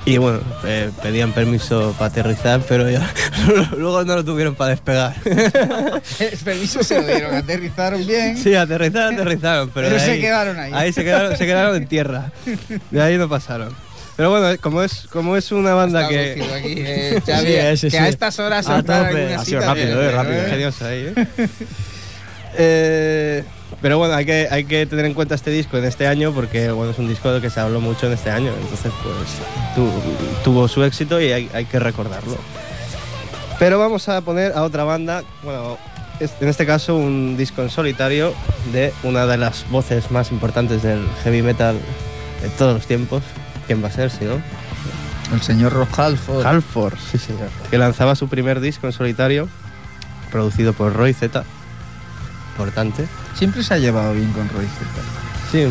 Y 0.05 0.17
bueno, 0.17 0.41
eh, 0.65 0.91
pedían 1.01 1.31
permiso 1.31 1.95
para 1.97 2.07
aterrizar, 2.11 2.61
pero 2.67 2.87
ya, 2.89 3.09
luego 3.77 4.03
no 4.03 4.15
lo 4.15 4.23
tuvieron 4.23 4.53
para 4.53 4.71
despegar. 4.71 5.15
El 5.25 6.37
permiso 6.43 6.83
se 6.83 7.01
lo 7.01 7.07
dieron, 7.07 7.33
aterrizaron 7.33 8.05
bien. 8.05 8.37
Sí, 8.37 8.53
aterrizar, 8.53 9.13
aterrizaron, 9.13 9.69
pero, 9.73 9.87
Pero 9.87 9.99
de 9.99 10.05
se 10.05 10.11
ahí- 10.11 10.21
quedaron 10.21 10.59
ahí. 10.59 10.71
Ahí 10.75 10.93
se 10.93 11.03
quedaron, 11.03 11.35
se 11.35 11.45
quedaron 11.47 11.75
en 11.75 11.87
tierra. 11.87 12.31
De 12.91 13.01
ahí 13.01 13.17
no 13.17 13.27
pasaron. 13.27 13.73
Pero 14.17 14.29
bueno, 14.29 14.55
como 14.61 14.83
es, 14.83 15.07
como 15.11 15.35
es 15.37 15.51
una 15.51 15.73
banda 15.73 16.07
que. 16.07 16.43
aquí, 16.55 16.73
eh, 16.77 17.21
Sí, 17.25 17.31
Xavi, 17.31 17.53
ese 17.53 17.87
que 17.87 17.91
sí. 17.91 17.97
a 17.97 18.07
estas 18.07 18.37
horas 18.39 18.67
Ha 18.67 18.81
sido 18.83 19.61
rápido, 19.61 19.97
bien, 19.99 20.09
eh, 20.09 20.11
rápido. 20.11 20.35
¿eh? 20.35 20.43
Ingenioso 20.45 20.85
ahí, 20.85 21.13
¿eh? 21.15 21.27
Eh, 22.59 23.43
pero 23.81 23.97
bueno, 23.97 24.13
hay 24.15 24.25
que, 24.25 24.47
hay 24.49 24.63
que 24.65 24.85
tener 24.85 25.05
en 25.05 25.13
cuenta 25.13 25.35
este 25.35 25.51
disco 25.51 25.77
en 25.77 25.85
este 25.85 26.07
año 26.07 26.31
porque 26.31 26.71
bueno, 26.71 26.91
es 26.91 26.97
un 26.99 27.07
disco 27.07 27.31
del 27.31 27.41
que 27.41 27.49
se 27.49 27.59
habló 27.59 27.79
mucho 27.81 28.07
en 28.07 28.13
este 28.13 28.29
año. 28.31 28.51
Entonces, 28.61 28.91
pues 29.03 29.15
tu- 29.75 30.43
tuvo 30.43 30.67
su 30.67 30.83
éxito 30.83 31.19
y 31.21 31.31
hay, 31.31 31.49
hay 31.53 31.65
que 31.65 31.79
recordarlo. 31.79 32.37
Pero 33.59 33.79
vamos 33.79 34.07
a 34.09 34.21
poner 34.21 34.53
a 34.53 34.63
otra 34.63 34.83
banda, 34.83 35.23
bueno, 35.43 35.77
en 36.19 36.47
este 36.47 36.65
caso 36.65 36.95
un 36.95 37.37
disco 37.37 37.61
en 37.63 37.69
solitario 37.69 38.33
de 38.71 38.93
una 39.03 39.25
de 39.25 39.37
las 39.37 39.67
voces 39.69 40.11
más 40.11 40.31
importantes 40.31 40.83
del 40.83 41.03
heavy 41.23 41.41
metal 41.41 41.75
de 42.41 42.49
todos 42.49 42.73
los 42.75 42.85
tiempos. 42.87 43.23
¿Quién 43.65 43.83
va 43.83 43.87
a 43.87 43.91
ser, 43.91 44.09
si 44.11 44.25
no? 44.25 44.41
El 45.33 45.41
señor 45.41 45.73
Rock 45.73 45.99
Halford. 45.99 46.45
Halford, 46.45 46.97
sí 47.11 47.17
señor. 47.17 47.49
Que 47.69 47.77
lanzaba 47.77 48.15
su 48.15 48.27
primer 48.29 48.59
disco 48.61 48.87
en 48.87 48.93
solitario, 48.93 49.49
producido 50.31 50.73
por 50.73 50.93
Roy 50.93 51.13
Z. 51.13 51.43
Importante. 52.57 53.05
Siempre 53.37 53.63
se 53.63 53.73
ha 53.75 53.77
llevado 53.77 54.13
bien 54.13 54.31
con 54.31 54.49
Roy 54.49 54.65
Z. 54.65 55.01
Sí, 55.51 55.63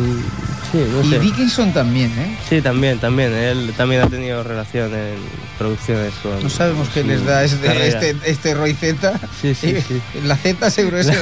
sí, 0.71 0.83
no 0.91 1.03
Y 1.03 1.09
sé. 1.11 1.19
Dickinson 1.19 1.71
también, 1.71 2.09
¿eh? 2.17 2.35
Sí, 2.49 2.61
también, 2.61 2.97
también. 2.97 3.31
Él 3.31 3.73
también 3.77 4.01
ha 4.01 4.07
tenido 4.07 4.41
relación 4.41 4.91
en 4.95 5.15
producciones 5.59 6.13
con. 6.23 6.41
No 6.41 6.49
sabemos 6.49 6.89
qué 6.89 7.03
les 7.03 7.23
da 7.23 7.43
este, 7.43 7.87
este, 7.87 8.15
este 8.25 8.53
Roy 8.55 8.73
Z. 8.73 9.19
Sí, 9.39 9.53
sí, 9.53 9.67
Y 9.77 9.81
sí. 9.81 10.01
La 10.25 10.35
Z 10.35 10.71
seguro 10.71 10.97
es 10.97 11.05
la... 11.07 11.13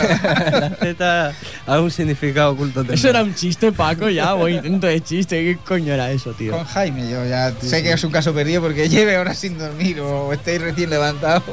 La 0.70 0.70
Z 0.80 1.34
a 1.68 1.82
un 1.82 1.92
significado 1.92 2.52
oculto. 2.52 2.80
tendrá. 2.82 2.96
Eso 2.96 3.10
era 3.10 3.24
un 3.24 3.36
chiste, 3.36 3.74
Paco, 3.74 4.08
ya, 4.10 4.36
o 4.36 4.48
intento 4.48 4.88
de 4.88 5.02
chiste. 5.02 5.44
¿Qué 5.44 5.58
coño 5.66 5.94
era 5.94 6.10
eso, 6.12 6.32
tío? 6.32 6.54
Con 6.54 6.64
Jaime, 6.64 7.10
yo 7.10 7.26
ya 7.26 7.52
sé 7.60 7.84
que 7.84 7.92
es 7.92 8.04
un 8.06 8.12
caso 8.12 8.34
perdido 8.34 8.62
porque 8.62 8.88
lleve 8.88 9.18
horas 9.18 9.38
sin 9.38 9.58
dormir 9.58 10.00
o 10.00 10.32
estéis 10.32 10.62
recién 10.62 10.92
levantado. 10.92 11.44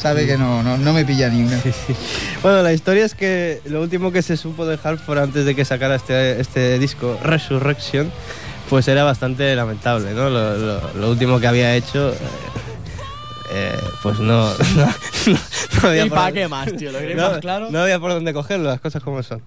Sabe 0.00 0.26
que 0.26 0.38
no, 0.38 0.62
no, 0.62 0.78
no 0.78 0.92
me 0.92 1.04
pilla 1.04 1.28
ni 1.28 1.42
una. 1.42 1.60
Bueno, 2.42 2.62
la 2.62 2.72
historia 2.72 3.04
es 3.04 3.14
que 3.14 3.60
lo 3.66 3.82
último 3.82 4.12
que 4.12 4.22
se 4.22 4.38
supo 4.38 4.64
de 4.64 4.78
Halford 4.82 5.18
antes 5.18 5.44
de 5.44 5.54
que 5.54 5.66
sacara 5.66 5.96
este, 5.96 6.40
este 6.40 6.78
disco, 6.78 7.18
Resurrection, 7.22 8.10
pues 8.70 8.88
era 8.88 9.04
bastante 9.04 9.54
lamentable, 9.54 10.14
¿no? 10.14 10.30
Lo, 10.30 11.10
último 11.10 11.38
que 11.38 11.46
había 11.46 11.76
hecho, 11.76 12.14
eh, 13.52 13.78
pues 14.02 14.18
no, 14.20 14.48
no, 14.76 14.86
no- 14.86 15.38
no 15.82 15.88
había 15.88 16.06
¿Y 16.06 16.08
por 16.08 16.16
para 16.18 16.26
dónde- 16.26 16.40
qué 16.40 16.48
más, 16.48 16.72
tío? 16.76 16.92
¿Lo 16.92 17.00
no, 17.00 17.30
más 17.30 17.38
claro? 17.40 17.68
no 17.70 17.80
había 17.80 17.98
por 17.98 18.12
dónde 18.12 18.32
cogerlo, 18.32 18.68
las 18.68 18.80
cosas 18.80 19.02
como 19.02 19.22
son. 19.22 19.40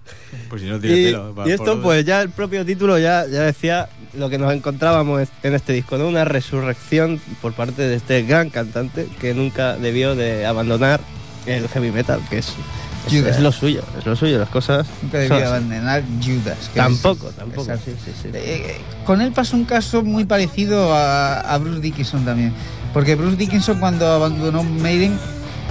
Pues 0.48 0.62
si 0.62 0.68
no 0.68 0.78
tiene 0.80 0.96
Y, 1.00 1.04
pelo. 1.06 1.34
y 1.46 1.50
esto, 1.50 1.80
pues 1.82 2.04
ya 2.04 2.22
el 2.22 2.30
propio 2.30 2.64
título 2.64 2.98
ya, 2.98 3.26
ya 3.26 3.42
decía 3.42 3.88
lo 4.14 4.28
que 4.30 4.38
nos 4.38 4.52
encontrábamos 4.52 5.28
en 5.42 5.54
este 5.54 5.72
disco, 5.72 5.96
¿no? 5.98 6.06
Una 6.08 6.24
resurrección 6.24 7.20
por 7.42 7.52
parte 7.54 7.82
de 7.82 7.96
este 7.96 8.22
gran 8.22 8.50
cantante 8.50 9.08
que 9.20 9.34
nunca 9.34 9.76
debió 9.76 10.14
de 10.14 10.46
abandonar 10.46 11.00
el 11.46 11.68
heavy 11.68 11.90
metal, 11.90 12.20
que 12.30 12.38
es, 12.38 12.48
es, 13.06 13.12
Judas. 13.12 13.36
es 13.36 13.42
lo 13.42 13.52
suyo, 13.52 13.82
es 13.98 14.06
lo 14.06 14.16
suyo, 14.16 14.38
las 14.38 14.48
cosas 14.48 14.86
Nunca 15.02 15.18
debía 15.18 15.46
abandonar 15.48 16.02
Judas. 16.24 16.70
que 16.72 16.78
Tampoco, 16.80 17.28
es- 17.28 17.34
tampoco, 17.36 17.62
exacto. 17.72 17.90
sí, 17.90 17.96
sí, 18.04 18.12
sí. 18.22 18.28
Eh, 18.32 18.80
con 19.04 19.20
él 19.20 19.32
pasó 19.32 19.56
un 19.56 19.64
caso 19.64 20.02
muy 20.02 20.24
parecido 20.24 20.94
a, 20.94 21.40
a 21.40 21.58
Bruce 21.58 21.80
Dickinson 21.80 22.24
también. 22.24 22.52
Porque 22.94 23.14
Bruce 23.16 23.36
Dickinson 23.36 23.78
cuando 23.80 24.06
abandonó 24.06 24.62
Maiden 24.62 25.18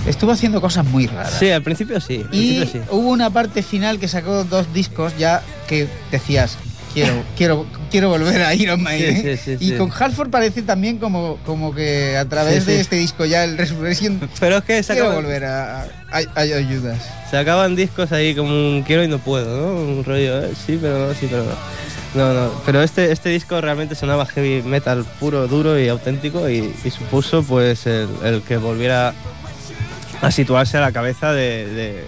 estuvo 0.06 0.32
haciendo 0.34 0.62
cosas 0.62 0.86
muy 0.86 1.08
raras. 1.08 1.34
Sí, 1.40 1.50
al 1.50 1.64
principio 1.64 2.00
sí. 2.02 2.18
al 2.30 2.36
Y 2.36 2.58
principio 2.60 2.84
sí. 2.84 2.88
hubo 2.92 3.10
una 3.10 3.30
parte 3.32 3.64
final 3.64 3.98
que 4.00 4.08
sacó 4.08 4.44
dos 4.44 4.72
discos 4.74 5.18
ya 5.18 5.42
que 5.68 5.88
decías, 6.12 6.58
quiero, 6.94 7.14
quiero, 7.38 7.66
quiero 7.90 8.10
volver 8.10 8.42
a 8.44 8.54
Iron 8.54 8.84
Maiden. 8.84 9.22
Sí, 9.22 9.38
sí, 9.38 9.58
sí, 9.58 9.74
y 9.74 9.78
con 9.78 9.90
Halford 9.98 10.30
parece 10.30 10.62
también 10.64 10.98
como, 10.98 11.38
como 11.46 11.74
que 11.74 12.18
a 12.18 12.26
través 12.28 12.66
de 12.66 12.82
este 12.82 12.98
disco 12.98 13.24
ya 13.24 13.46
el 13.46 13.58
Resurrection 13.58 14.20
Pero 14.42 14.58
es 14.58 14.64
que 14.66 14.84
se 14.84 14.92
quiero 14.92 15.08
acaban, 15.08 15.24
volver 15.24 15.46
a, 15.46 15.82
a, 15.84 15.88
a- 16.36 16.42
a 16.42 16.64
Judas. 16.70 17.02
se 17.32 17.38
acaban 17.38 17.78
discos 17.78 18.12
ahí 18.12 18.36
como 18.36 18.50
un 18.50 18.84
quiero 18.86 19.02
y 19.06 19.08
no 19.08 19.20
puedo, 19.20 19.56
¿no? 19.76 19.82
Un 20.00 20.04
rollo, 20.04 20.44
eh, 20.44 20.52
sí, 20.68 20.78
pero 20.82 21.08
no, 21.08 21.14
sí, 21.14 21.28
pero 21.30 21.46
no. 21.46 21.52
No, 22.16 22.32
no, 22.34 22.52
pero 22.66 22.84
este, 22.84 23.12
este 23.12 23.30
disco 23.30 23.60
realmente 23.60 23.96
sonaba 23.96 24.26
heavy 24.28 24.62
metal 24.62 25.04
puro, 25.20 25.48
duro 25.48 25.80
y 25.80 25.88
auténtico 25.90 26.48
y, 26.48 26.72
y 26.84 26.90
supuso 26.92 27.42
pues 27.44 27.88
el, 27.88 28.08
el 28.24 28.42
que 28.44 28.58
volviera 28.58 29.14
a 30.22 30.30
situarse 30.32 30.78
a 30.78 30.82
la 30.82 30.92
cabeza 30.92 31.32
de, 31.34 31.66
de- 31.68 31.74
de- 31.94 32.04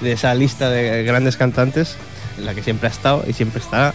de 0.00 0.12
esa 0.12 0.34
lista 0.34 0.68
de 0.70 1.02
grandes 1.04 1.36
cantantes 1.36 1.96
en 2.38 2.46
la 2.46 2.54
que 2.54 2.62
siempre 2.62 2.88
ha 2.88 2.90
estado 2.92 3.24
y 3.26 3.32
siempre 3.32 3.60
estará. 3.60 3.94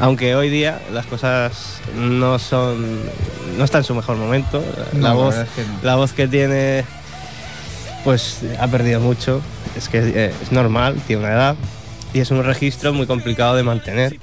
Aunque 0.00 0.34
hoy 0.36 0.48
día 0.50 0.80
las 0.92 1.06
cosas 1.06 1.80
no 1.96 2.38
son. 2.38 3.00
no 3.56 3.64
está 3.64 3.78
en 3.78 3.84
su 3.84 3.94
mejor 3.94 4.16
momento. 4.16 4.62
No, 4.92 5.00
la, 5.00 5.08
la 5.08 5.14
voz, 5.14 5.34
es 5.36 5.48
que 5.50 5.62
no. 5.62 5.68
la 5.82 5.94
voz 5.96 6.12
que 6.12 6.28
tiene, 6.28 6.84
pues 8.04 8.40
ha 8.60 8.68
perdido 8.68 9.00
mucho. 9.00 9.40
Es 9.76 9.88
que 9.88 9.98
eh, 9.98 10.32
es 10.42 10.52
normal, 10.52 10.96
tiene 11.06 11.24
una 11.24 11.32
edad 11.32 11.56
y 12.14 12.20
es 12.20 12.30
un 12.30 12.42
registro 12.44 12.92
muy 12.92 13.06
complicado 13.06 13.56
de 13.56 13.62
mantener 13.62 14.18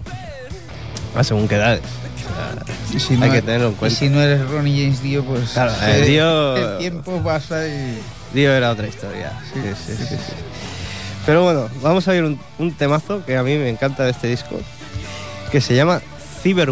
a 1.15 1.23
según 1.23 1.47
qué 1.47 1.55
edades. 1.55 1.81
O 1.81 2.57
sea, 2.63 2.75
Y 2.95 2.99
si 2.99 3.13
hay 3.13 3.19
no- 3.19 3.31
que 3.31 3.41
tenerlo 3.41 3.67
en 3.67 3.73
Y 3.73 3.75
cuenta. 3.75 3.97
si 3.97 4.09
no 4.09 4.21
eres 4.21 4.47
Ronnie 4.49 4.83
James 4.83 5.01
Dio, 5.03 5.23
pues 5.23 5.51
Claro, 5.51 5.71
eh, 5.83 5.99
el 5.99 6.05
Dio- 6.07 6.55
el 6.73 6.77
tiempo 6.79 7.21
pasa 7.23 7.67
y... 7.67 7.99
Dio 8.33 8.51
era 8.53 8.71
otra 8.71 8.87
historia. 8.87 9.31
Sí, 9.53 9.59
sí, 9.85 9.95
sí, 9.97 10.05
sí. 10.07 10.15
Pero 11.25 11.43
bueno, 11.43 11.69
vamos 11.81 12.07
a 12.07 12.11
ver 12.11 12.23
un, 12.23 12.39
un 12.59 12.71
temazo 12.73 13.23
que 13.25 13.37
a 13.37 13.43
mí 13.43 13.55
me 13.55 13.69
encanta 13.69 14.03
de 14.03 14.11
este 14.11 14.27
disco, 14.27 14.59
que 15.51 15.61
se 15.61 15.75
llama 15.75 16.01
Cyber 16.43 16.69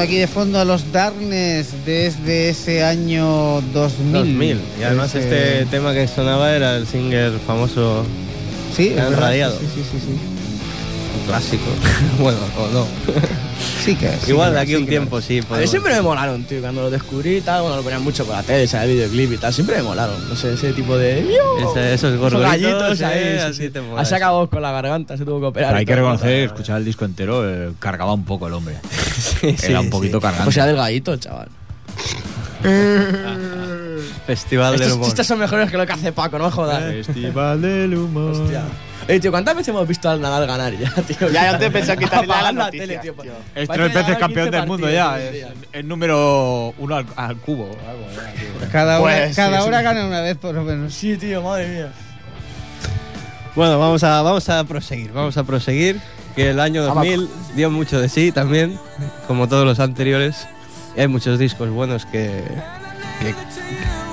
Escuchando 0.00 0.02
aquí 0.02 0.18
de 0.18 0.26
fondo 0.26 0.58
a 0.58 0.64
los 0.64 0.92
Darkness 0.92 1.68
desde 1.84 2.48
ese 2.50 2.82
año 2.82 3.60
2000. 3.72 4.12
2000. 4.12 4.60
Y 4.78 4.82
además 4.82 5.14
Ese- 5.14 5.58
este 5.58 5.66
tema 5.66 5.92
que 5.92 6.08
sonaba 6.08 6.54
era 6.56 6.76
el 6.76 6.86
single 6.86 7.32
famoso 7.46 8.04
Sí, 8.74 8.94
han 8.98 9.14
radiado. 9.16 9.58
Sí, 9.58 9.66
sí, 9.74 9.82
sí, 9.92 9.98
sí. 9.98 10.39
Un 11.20 11.26
clásico. 11.26 11.64
bueno, 12.18 12.38
o 12.58 12.68
no. 12.72 12.86
Sí 13.84 13.94
que 13.94 14.08
sí 14.22 14.30
Igual 14.30 14.52
de 14.54 14.60
aquí 14.60 14.70
sí 14.70 14.76
un 14.76 14.84
que- 14.84 14.90
tiempo 14.90 15.20
sí. 15.20 15.40
A 15.50 15.56
mí 15.56 15.66
siempre 15.66 15.94
me 15.94 16.00
molaron, 16.02 16.44
tío. 16.44 16.60
Cuando 16.60 16.82
lo 16.82 16.90
descubrí 16.90 17.36
y 17.36 17.40
tal, 17.40 17.60
bueno, 17.62 17.76
lo 17.76 17.82
ponían 17.82 18.02
mucho 18.02 18.24
por 18.26 18.34
la 18.34 18.42
tele, 18.42 18.66
¿sabes? 18.66 18.88
Videoclip 18.88 19.32
y 19.32 19.36
tal. 19.38 19.52
Siempre 19.54 19.76
me 19.76 19.82
molaron. 19.82 20.16
No 20.28 20.36
sé, 20.36 20.52
ese 20.54 20.72
tipo 20.72 20.96
de. 20.96 21.20
Ese- 21.70 21.94
esos 21.94 22.16
gorgoritos, 22.18 22.50
gallitos 22.62 23.02
ahí. 23.02 23.18
eh, 23.18 23.36
sí, 23.38 23.46
así 23.46 23.62
sí. 23.64 23.70
te 23.70 23.80
mola 23.80 24.02
Así 24.02 24.14
acabó 24.14 24.48
con 24.48 24.62
la 24.62 24.70
garganta, 24.72 25.16
se 25.16 25.24
tuvo 25.24 25.40
que 25.40 25.46
operar. 25.46 25.70
Pero 25.70 25.78
hay 25.78 25.84
que 25.86 25.92
todo. 25.92 26.00
reconocer, 26.02 26.30
escuchar 26.44 26.76
el 26.78 26.84
disco 26.84 27.04
entero, 27.06 27.48
eh, 27.48 27.72
cargaba 27.78 28.12
un 28.14 28.24
poco 28.24 28.46
el 28.48 28.54
hombre. 28.54 28.76
Sí, 29.20 29.54
Era 29.62 29.80
un 29.80 29.90
poquito 29.90 30.18
sí. 30.18 30.22
cargante. 30.22 30.44
Pues 30.44 30.56
era 30.56 30.66
del 30.66 30.76
gallito, 30.76 31.16
chaval. 31.16 31.48
Festival 34.26 34.72
del 34.72 34.80
Estos 34.82 34.94
humor. 34.96 35.06
chistes 35.06 35.26
son 35.26 35.38
mejores 35.38 35.70
que 35.70 35.76
lo 35.76 35.86
que 35.86 35.92
hace 35.92 36.12
Paco, 36.12 36.38
no 36.38 36.44
me 36.46 36.50
jodas. 36.50 36.82
Festival 37.04 37.60
del 37.60 37.94
humor. 37.94 38.32
Hostia. 38.32 38.62
Eh, 39.10 39.20
tío, 39.20 39.30
¿cuántas 39.30 39.54
veces 39.56 39.68
hemos 39.68 39.86
visto 39.88 40.08
al 40.08 40.20
Nadal 40.20 40.46
ganar 40.46 40.72
ya, 40.76 40.90
tío? 41.06 41.28
Ya, 41.30 41.58
te 41.58 41.70
pensé 41.70 41.96
quitarle 41.96 42.26
la 42.28 42.34
Apagando 42.34 42.64
noticia, 42.64 42.86
tele, 42.86 42.98
tío. 42.98 43.12
tío. 43.14 43.32
Es 43.54 43.68
tres 43.68 43.88
que 43.92 43.98
veces 43.98 44.18
campeón 44.18 44.46
15 44.46 44.56
del 44.58 44.66
mundo 44.68 44.90
ya. 44.90 45.20
Es 45.20 45.32
día. 45.32 45.48
el 45.72 45.88
número 45.88 46.74
uno 46.78 46.96
al, 46.96 47.06
al 47.16 47.36
cubo. 47.38 47.64
algo, 47.88 48.06
ya, 48.14 48.32
tío. 48.32 48.70
Cada 48.70 49.00
hora, 49.00 49.16
Pues, 49.16 49.36
cada 49.36 49.60
sí, 49.62 49.66
hora 49.68 49.78
sí. 49.78 49.84
gana 49.84 50.06
una 50.06 50.20
vez 50.20 50.36
por 50.36 50.54
lo 50.54 50.62
menos. 50.62 50.94
Sí, 50.94 51.16
tío, 51.16 51.42
madre 51.42 51.68
mía. 51.68 51.92
Bueno, 53.56 53.78
vamos 53.80 54.04
a, 54.04 54.22
vamos 54.22 54.48
a 54.48 54.62
proseguir, 54.64 55.12
vamos 55.12 55.36
a 55.36 55.44
proseguir. 55.44 56.00
Que 56.36 56.50
el 56.50 56.60
año 56.60 56.84
2000 56.84 57.28
dio 57.56 57.70
mucho 57.70 58.00
de 58.00 58.08
sí 58.08 58.30
también, 58.30 58.78
como 59.26 59.48
todos 59.48 59.64
los 59.66 59.80
anteriores. 59.80 60.46
Y 60.96 61.00
hay 61.00 61.08
muchos 61.08 61.38
discos 61.40 61.68
buenos 61.70 62.06
que, 62.06 62.44
que, 63.20 63.34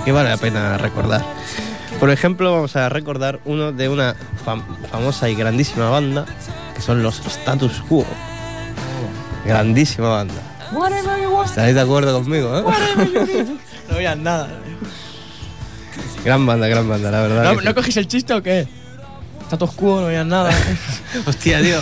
que 0.03 0.11
vale 0.11 0.29
la 0.29 0.37
pena 0.37 0.77
recordar. 0.79 1.23
Por 1.99 2.11
ejemplo, 2.11 2.51
vamos 2.53 2.75
a 2.75 2.89
recordar 2.89 3.39
uno 3.45 3.71
de 3.71 3.89
una 3.89 4.15
fam- 4.45 4.63
famosa 4.91 5.29
y 5.29 5.35
grandísima 5.35 5.89
banda, 5.89 6.25
que 6.75 6.81
son 6.81 7.01
los 7.01 7.19
Status 7.25 7.81
Quo. 7.89 8.05
Grandísima 9.45 10.09
banda. 10.09 10.35
¿Estáis 11.45 11.73
de 11.73 11.81
acuerdo 11.81 12.13
conmigo? 12.21 12.59
eh? 12.59 12.63
No 13.89 13.95
veías 13.95 14.17
nada. 14.17 14.49
Gran 16.25 16.45
banda, 16.45 16.67
gran 16.67 16.87
banda, 16.89 17.09
la 17.09 17.21
verdad. 17.21 17.43
¿No, 17.53 17.59
sí. 17.59 17.65
¿No 17.65 17.73
cogéis 17.73 17.95
el 17.97 18.07
chiste 18.07 18.33
o 18.33 18.43
qué? 18.43 18.67
Todo 19.49 19.63
oscuro, 19.65 20.01
no 20.01 20.07
veías 20.07 20.25
nada. 20.25 20.51
Hostia, 21.25 21.61
tío. 21.61 21.79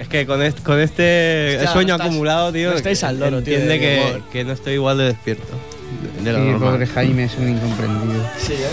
es 0.00 0.08
que 0.08 0.26
con 0.26 0.42
este, 0.42 0.60
con 0.62 0.80
este 0.80 1.54
Hostia, 1.58 1.72
sueño 1.72 1.88
no 1.90 1.94
estás- 1.94 2.06
acumulado, 2.08 2.52
tío, 2.52 2.70
no 2.72 2.76
estáis 2.76 3.04
al 3.04 3.20
loro, 3.20 3.42
tío, 3.42 3.54
entiende 3.58 3.68
de 3.74 3.78
que, 3.78 4.22
que 4.32 4.44
no 4.44 4.52
estoy 4.52 4.72
igual 4.74 4.98
de 4.98 5.04
despierto. 5.04 5.52
De- 6.00 6.22
de 6.24 6.32
lo 6.32 6.38
Sí, 6.38 6.50
normal. 6.50 6.70
pobre 6.72 6.86
Jaime 6.86 7.24
es 7.24 7.36
un 7.36 7.48
incomprendido. 7.48 8.24
sí, 8.38 8.52
¿eh? 8.54 8.66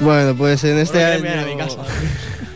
Bueno, 0.00 0.34
pues 0.34 0.64
en 0.64 0.78
este 0.78 1.04
año, 1.04 1.20
quieren 1.22 1.44
venir 1.44 1.60
a 1.60 1.64
mi 1.64 1.74
casa. 1.76 1.82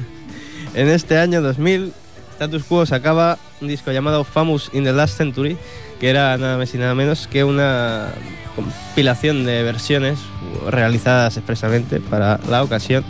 en 0.75 0.89
este 0.89 1.19
año 1.19 1.43
2000, 1.43 1.93
Status 2.33 2.65
Quo 2.65 2.87
sacaba 2.87 3.39
un 3.61 3.69
disco 3.69 3.93
llamado 3.93 4.25
Famous 4.25 4.71
in 4.73 4.85
the 4.85 4.93
Last 4.93 5.17
Century, 5.17 5.57
que 6.01 6.09
era 6.11 6.37
nada 6.37 6.57
más 6.59 6.75
y 6.75 6.79
nada 6.79 6.95
menos 6.95 7.27
que 7.29 7.45
una 7.45 8.09
compilación 8.57 9.45
de 9.45 9.63
versiones 9.63 10.19
realizadas 10.69 11.37
expresamente 11.37 12.01
para 12.01 12.41
la 12.49 12.63
ocasión. 12.63 13.05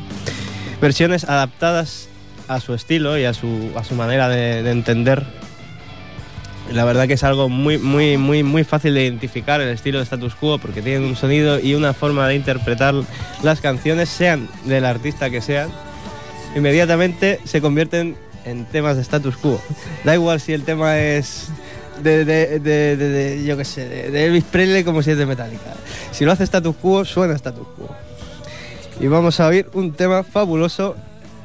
Versiones 0.81 1.25
adaptadas 1.25 2.09
a 2.49 2.61
su 2.61 2.75
estilo 2.75 3.16
y 3.18 3.25
a 3.25 3.33
su, 3.33 3.70
a 3.77 3.85
su 3.85 3.94
manera 3.94 4.29
de, 4.29 4.62
de 4.62 4.70
entender. 4.70 5.25
La 6.72 6.85
verdad 6.85 7.07
que 7.07 7.14
es 7.14 7.22
algo 7.24 7.48
muy, 7.48 7.79
muy, 7.79 8.16
muy, 8.16 8.42
muy 8.42 8.64
fácil 8.64 8.94
de 8.94 9.05
identificar 9.05 9.61
el 9.61 9.68
estilo 9.68 9.98
de 9.98 10.05
Status 10.05 10.35
Quo 10.35 10.59
porque 10.59 10.81
tienen 10.83 11.05
un 11.05 11.14
sonido 11.14 11.61
y 11.61 11.74
una 11.74 11.92
forma 11.92 12.27
de 12.27 12.35
interpretar 12.37 12.94
las 13.42 13.61
canciones, 13.61 14.09
sean 14.09 14.48
del 14.64 14.85
artista 14.87 15.29
que 15.31 15.40
sean, 15.42 15.68
inmediatamente 16.57 17.38
se 17.44 17.61
convierten 17.61 18.16
en 18.46 18.64
temas 18.64 18.96
de 18.96 19.03
Status 19.03 19.37
Quo. 19.37 19.61
Da 20.05 20.14
igual 20.14 20.40
si 20.40 20.53
el 20.53 20.64
tema 20.64 20.98
es 20.98 21.48
de, 22.03 22.24
de- 22.24 22.59
de- 22.61 22.96
de- 22.96 23.44
yo 23.44 23.57
qué 23.57 23.64
sé, 23.64 23.87
de 24.11 24.24
Elvis 24.27 24.44
Presley 24.44 24.85
como 24.85 25.03
si 25.03 25.11
es 25.11 25.18
de 25.18 25.27
Metallica. 25.27 25.74
Si 26.12 26.24
lo 26.24 26.33
hace 26.33 26.44
Status 26.44 26.74
Quo, 26.77 27.05
suena 27.05 27.35
Status 27.35 27.66
Quo. 27.77 27.94
Y 29.00 29.07
vamos 29.07 29.38
a 29.38 29.46
oír 29.48 29.68
un 29.74 29.92
tema 29.92 30.22
fabuloso 30.22 30.96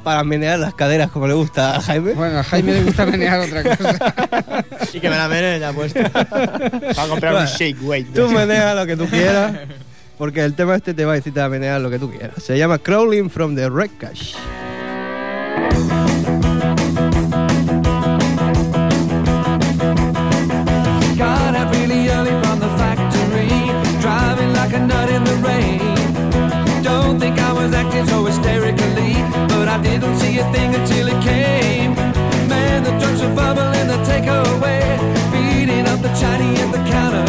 para 0.04 0.24
menear 0.24 0.60
las 0.60 0.74
caderas 0.74 1.10
como 1.12 1.28
le 1.28 1.34
gusta 1.34 1.76
a 1.76 1.82
Jaime. 1.82 2.14
Bueno, 2.14 2.40
a 2.40 2.44
Jaime 2.44 2.74
le 2.74 2.84
gusta 2.84 3.06
menear 3.06 3.40
otra 3.40 3.64
cosa. 3.64 4.16
Y 4.94 5.00
que 5.00 5.10
me 5.10 5.16
la 5.16 5.28
mene 5.28 5.60
ya 5.60 5.72
puesto. 5.72 6.00
Va 6.02 7.04
a 7.04 7.08
comprar 7.08 7.36
un 7.36 7.46
shake 7.46 7.78
weight. 7.82 8.14
Tú 8.14 8.28
menea 8.30 8.74
lo 8.74 8.88
que 8.88 8.98
tú 8.98 9.08
quieras, 9.08 9.56
porque 10.18 10.44
el 10.44 10.56
tema 10.56 10.76
este 10.76 10.94
te 10.94 11.06
va 11.06 11.14
a 11.14 11.16
decir 11.16 11.40
a 11.40 11.48
menear 11.48 11.80
lo 11.80 11.90
que 11.90 12.00
tú 12.00 12.10
quieras. 12.10 12.42
Se 12.44 12.58
llama 12.58 12.80
Crawling 12.80 13.30
from 13.30 13.56
the 13.56 13.70
Wreckage. 13.70 14.36
Got 17.30 17.49
a 30.40 30.52
thing 30.54 30.74
until 30.74 31.08
it 31.08 31.22
came. 31.22 31.94
Man, 32.48 32.84
the 32.84 32.92
drugs 33.00 33.22
were 33.22 33.34
bubbling, 33.36 33.88
the 33.88 34.00
takeaway, 34.08 34.84
beating 35.32 35.86
up 35.86 36.00
the 36.02 36.14
Chinese 36.16 36.60
at 36.62 36.72
the 36.72 36.84
counter. 36.90 37.28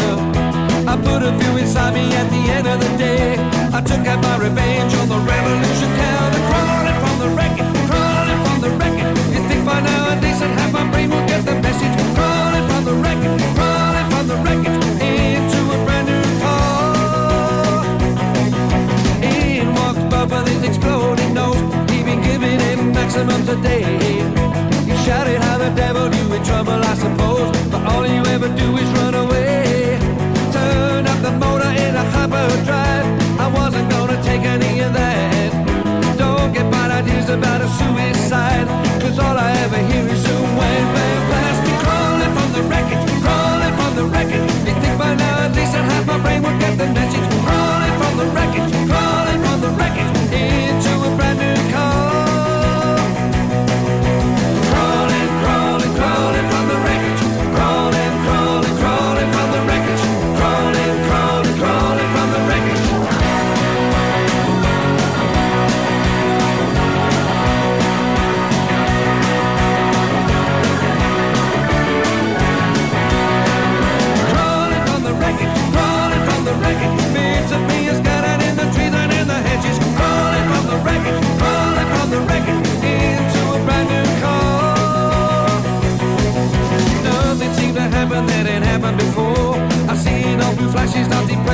I 0.87 0.95
put 0.95 1.21
a 1.23 1.31
few 1.39 1.57
inside 1.57 1.93
me 1.93 2.05
at 2.15 2.27
the 2.29 2.43
end 2.55 2.67
of 2.67 2.79
the 2.79 2.91
day. 2.97 3.35
I 3.73 3.81
took 3.81 4.05
out 4.07 4.21
my 4.23 4.37
revenge 4.37 4.93
on 4.95 5.07
the 5.09 5.19
revolution 5.19 5.89
counter, 6.03 6.41
maximum 23.11 23.45
today. 23.45 23.83
You 24.87 24.95
shouted 25.03 25.41
how 25.41 25.57
the 25.57 25.69
devil 25.75 26.05
you 26.15 26.33
in 26.33 26.43
trouble, 26.43 26.79
I 26.91 26.93
suppose. 26.95 27.51
But 27.69 27.85
all 27.91 28.07
you 28.07 28.23
ever 28.35 28.47
do 28.47 28.77
is 28.77 28.89
run 28.99 29.15
away. 29.15 29.99
Turn 30.53 31.05
up 31.05 31.19
the 31.21 31.31
motor 31.31 31.71
in 31.85 31.93
a 31.95 32.05
hyperdrive. 32.15 33.05
I 33.37 33.47
wasn't 33.53 33.89
gonna 33.89 34.21
take 34.23 34.43
any 34.43 34.79
of 34.79 34.93
that. 34.93 35.51
Don't 36.17 36.53
get 36.53 36.71
bad 36.71 36.91
ideas 36.91 37.29
about 37.29 37.59
a 37.59 37.67
suicide. 37.79 38.67
Cause 39.01 39.19
all 39.19 39.37
I 39.37 39.51
ever 39.63 39.81
hear 39.91 40.07
is 40.07 40.19
zoom, 40.23 40.49
wham, 40.55 40.85
bam, 40.95 41.19
blast. 41.27 41.61
Me 41.67 41.73
crawling 41.83 42.33
from 42.37 42.49
the 42.55 42.63
wreckage, 42.69 43.03
crawling 43.23 43.73
from 43.79 43.91
the 43.99 44.05
wreckage. 44.05 44.51
You 44.67 44.73
think 44.81 44.97
by 44.97 45.15
now 45.15 45.45
at 45.45 45.55
least 45.55 45.73
have 45.73 46.07
my 46.07 46.17
brain 46.23 46.43
will 46.43 46.57
get 46.59 46.77
the 46.77 46.87
message. 46.87 47.27
Crawling 47.45 47.95
from 47.99 48.13
the 48.21 48.27
wreckage, 48.35 48.71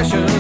question 0.04 0.37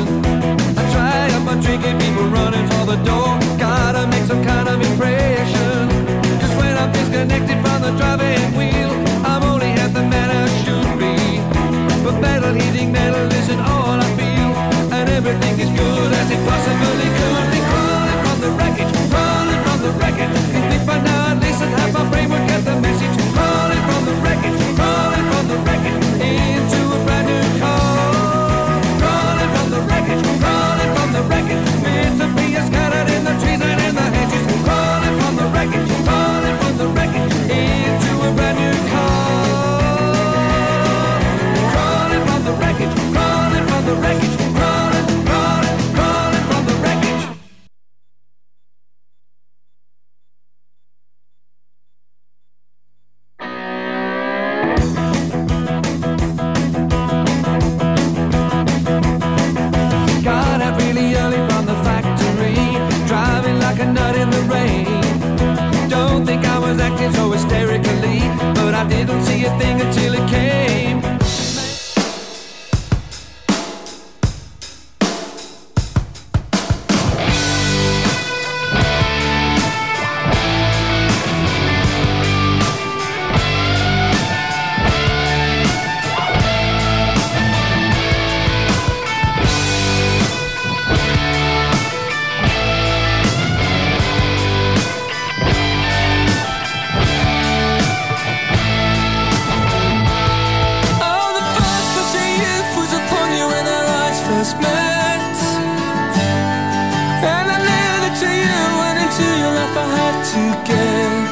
into 108.23 109.23
your 109.23 109.53
life 109.53 109.77
I 109.77 109.85
had 109.95 110.15
to 110.31 110.71
get 110.71 111.26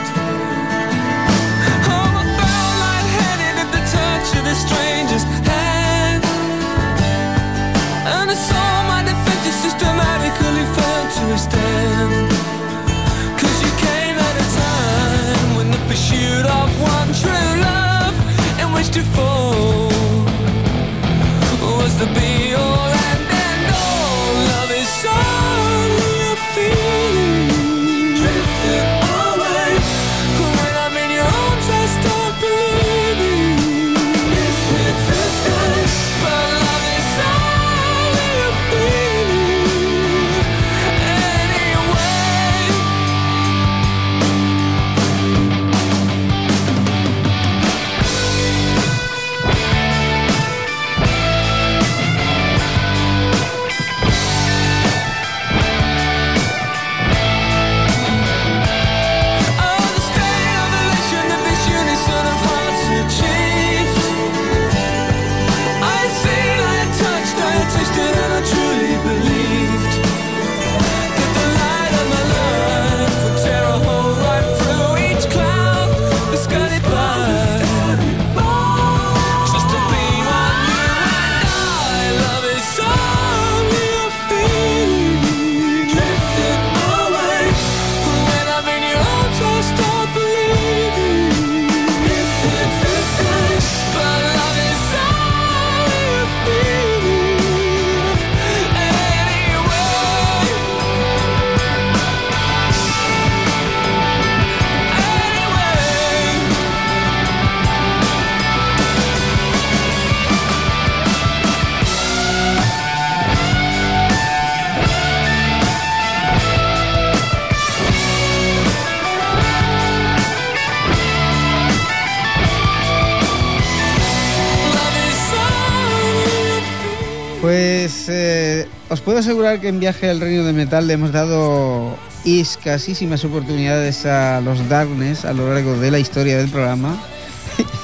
Pues 127.46 128.10
eh, 128.10 128.68
os 128.90 129.02
puedo 129.02 129.20
asegurar 129.20 129.62
que 129.62 129.68
en 129.68 129.80
Viaje 129.80 130.10
al 130.10 130.20
Reino 130.20 130.44
del 130.44 130.56
Metal 130.56 130.88
le 130.88 130.94
hemos 130.94 131.12
dado 131.12 131.96
escasísimas 132.26 133.24
oportunidades 133.24 134.08
a 134.08 134.42
los 134.42 134.68
Darkness 134.68 135.26
a 135.26 135.34
lo 135.34 135.54
largo 135.54 135.78
de 135.78 135.92
la 135.92 136.00
historia 136.00 136.40
del 136.40 136.50
programa. 136.50 137.00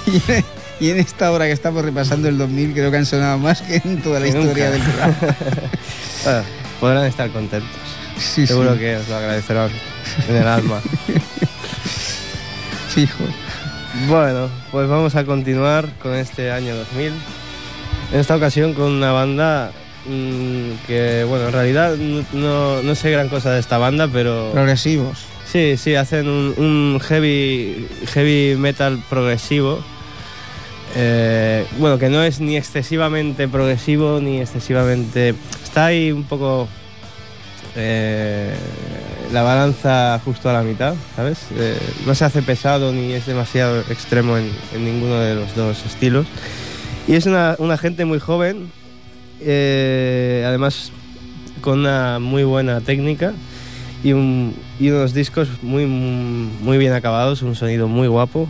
y, 0.79 0.89
en, 0.89 0.97
esta 0.97 1.31
hora 1.31 1.45
que 1.45 1.51
estamos 1.51 1.85
repasando 1.85 2.27
el 2.27 2.39
2000 2.39 2.73
creo 2.73 2.89
que 2.89 2.97
han 2.97 3.05
sonado 3.05 3.37
más 3.37 3.61
que 3.61 3.75
en 3.85 4.01
toda 4.01 4.19
la 4.19 4.29
historia 4.29 4.71
del 4.71 4.81
programa. 4.81 5.15
Bueno, 6.23 6.43
podrán 6.79 7.05
estar 7.05 7.29
contentos. 7.29 7.69
Sí, 8.17 8.47
Seguro 8.47 8.73
sí. 8.73 8.79
que 8.79 8.97
os 8.97 9.07
lo 9.09 9.15
agradecerán 9.15 9.69
en 10.27 10.35
el 10.37 10.47
alma. 10.47 10.81
Fijo. 12.89 13.25
Bueno, 14.07 14.49
pues 14.71 14.89
vamos 14.89 15.15
a 15.15 15.23
continuar 15.23 15.87
con 16.01 16.15
este 16.15 16.51
año 16.51 16.75
2000. 16.75 17.13
En 18.13 18.19
esta 18.19 18.35
ocasión 18.35 18.73
con 18.73 18.91
una 18.91 19.11
banda 19.11 19.71
mm, 20.05 20.85
que, 20.87 21.23
bueno, 21.27 21.47
en 21.47 21.53
realidad 21.53 21.95
no- 21.95 22.25
no, 22.33 22.83
no 22.83 22.95
sé 22.95 23.11
gran 23.11 23.29
cosa 23.29 23.51
de 23.51 23.59
esta 23.59 23.77
banda, 23.77 24.07
pero... 24.11 24.51
Progresivos. 24.51 25.19
Sí, 25.45 25.75
sí, 25.77 25.95
hacen 25.95 26.27
un, 26.29 26.53
un 26.57 26.99
heavy, 27.01 27.87
heavy 28.13 28.55
metal 28.57 29.01
progresivo. 29.09 29.83
Eh, 30.95 31.65
bueno, 31.77 31.97
que 31.97 32.09
no 32.09 32.21
es 32.23 32.39
ni 32.41 32.57
excesivamente 32.57 33.47
progresivo 33.47 34.19
ni 34.21 34.39
excesivamente... 34.41 35.33
Está 35.63 35.85
ahí 35.87 36.11
un 36.11 36.23
poco 36.23 36.67
eh, 37.77 38.53
la 39.31 39.41
balanza 39.41 40.19
justo 40.25 40.49
a 40.49 40.53
la 40.53 40.63
mitad, 40.63 40.95
¿sabes? 41.15 41.37
Eh, 41.57 41.77
no 42.05 42.13
se 42.15 42.25
hace 42.25 42.41
pesado 42.41 42.91
ni 42.91 43.13
es 43.13 43.25
demasiado 43.25 43.79
extremo 43.89 44.37
en, 44.37 44.51
en 44.75 44.83
ninguno 44.83 45.17
de 45.19 45.35
los 45.35 45.55
dos 45.55 45.85
estilos. 45.85 46.25
Y 47.07 47.15
es 47.15 47.25
una, 47.25 47.55
una 47.59 47.77
gente 47.77 48.05
muy 48.05 48.19
joven, 48.19 48.71
eh, 49.41 50.43
además 50.47 50.91
con 51.61 51.79
una 51.79 52.19
muy 52.19 52.43
buena 52.43 52.81
técnica 52.81 53.33
y, 54.03 54.13
un- 54.13 54.55
y 54.79 54.89
unos 54.89 55.13
discos 55.13 55.47
muy, 55.61 55.85
muy 55.85 56.77
bien 56.77 56.93
acabados, 56.93 57.41
un 57.41 57.55
sonido 57.55 57.87
muy 57.87 58.07
guapo. 58.07 58.49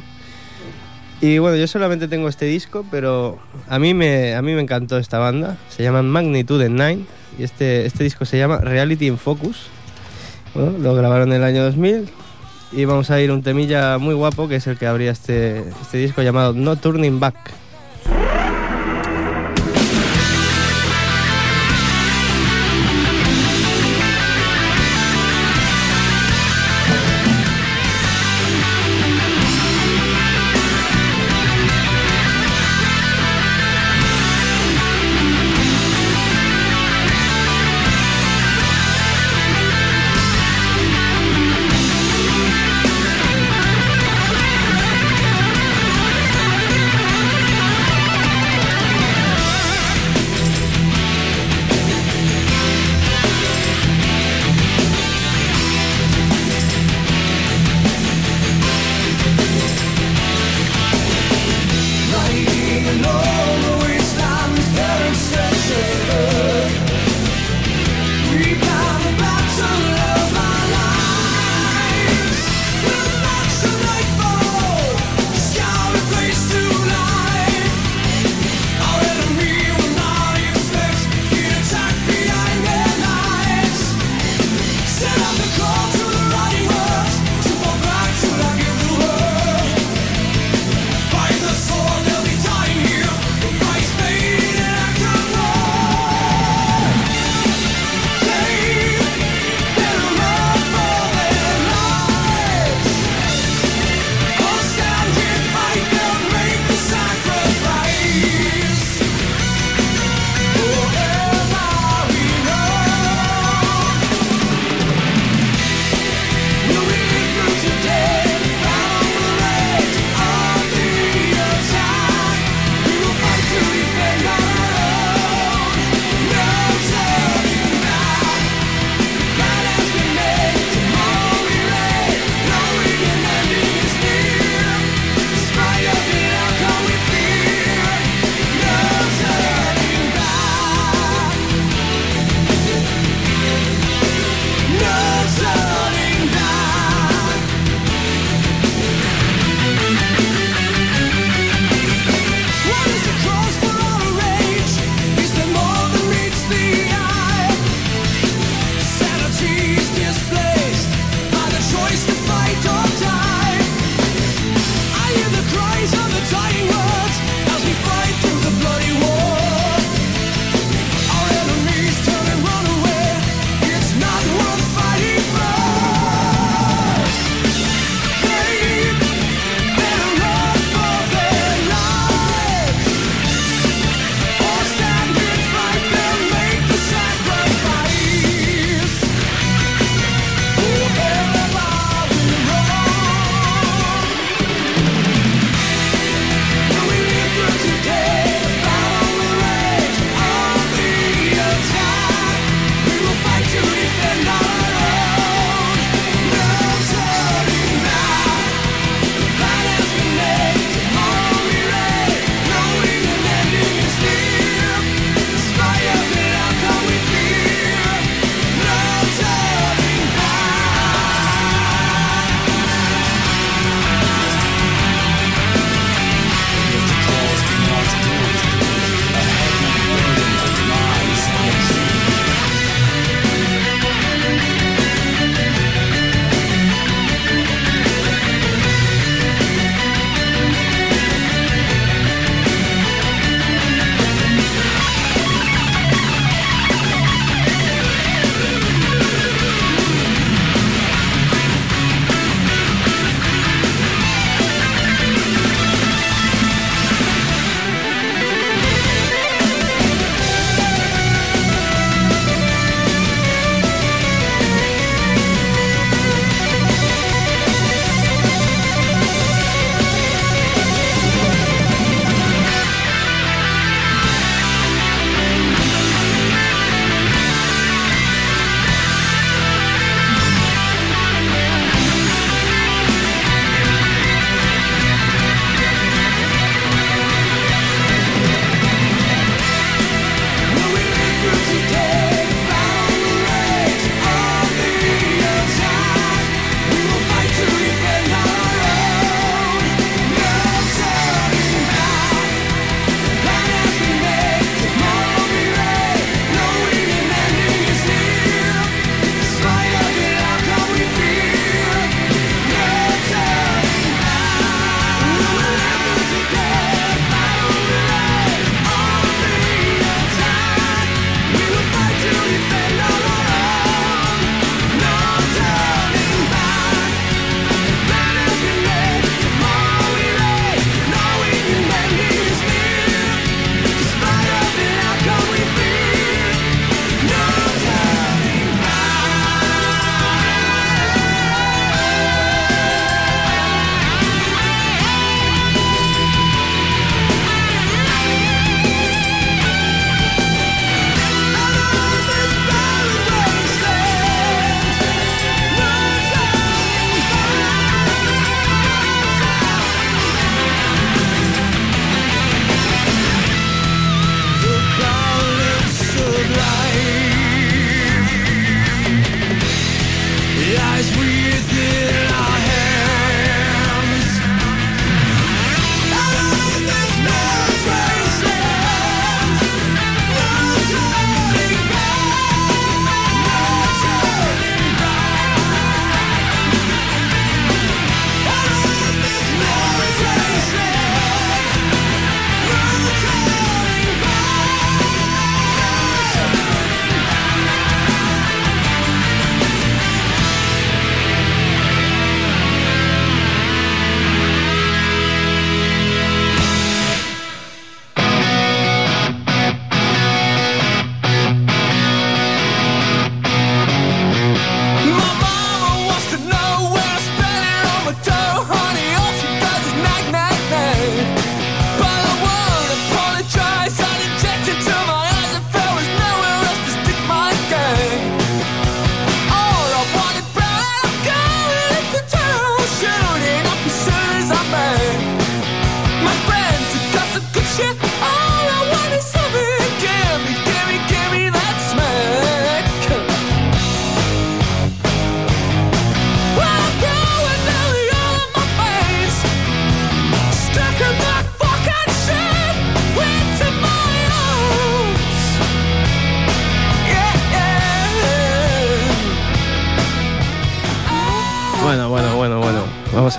Y 1.21 1.37
bueno, 1.37 1.55
yo 1.57 1.67
solamente 1.67 2.07
tengo 2.07 2.27
este 2.29 2.45
disco, 2.45 2.83
pero 2.89 3.37
a 3.69 3.77
mí 3.79 3.93
me, 3.93 4.33
a 4.35 4.41
mí 4.41 4.53
me 4.53 4.61
encantó 4.61 4.97
esta 4.97 5.19
banda. 5.19 5.57
Se 5.69 5.83
llaman 5.83 6.09
Magnitude 6.09 6.69
9 6.69 6.99
y 7.39 7.43
este, 7.43 7.85
este 7.85 8.03
disco 8.03 8.25
se 8.25 8.37
llama 8.39 8.57
Reality 8.57 9.07
in 9.07 9.17
Focus. 9.17 9.67
Lo 10.55 10.95
grabaron 10.95 11.29
en 11.31 11.37
el 11.37 11.43
año 11.43 11.63
2000 11.63 12.09
y 12.73 12.85
vamos 12.85 13.11
a 13.11 13.21
ir 13.21 13.31
un 13.31 13.43
temilla 13.43 13.97
muy 13.99 14.13
guapo 14.15 14.47
que 14.47 14.55
es 14.55 14.67
el 14.67 14.77
que 14.77 14.87
abría 14.87 15.11
este, 15.11 15.59
este 15.81 15.97
disco 15.99 16.21
llamado 16.23 16.53
No 16.53 16.75
Turning 16.75 17.19
Back. 17.19 17.35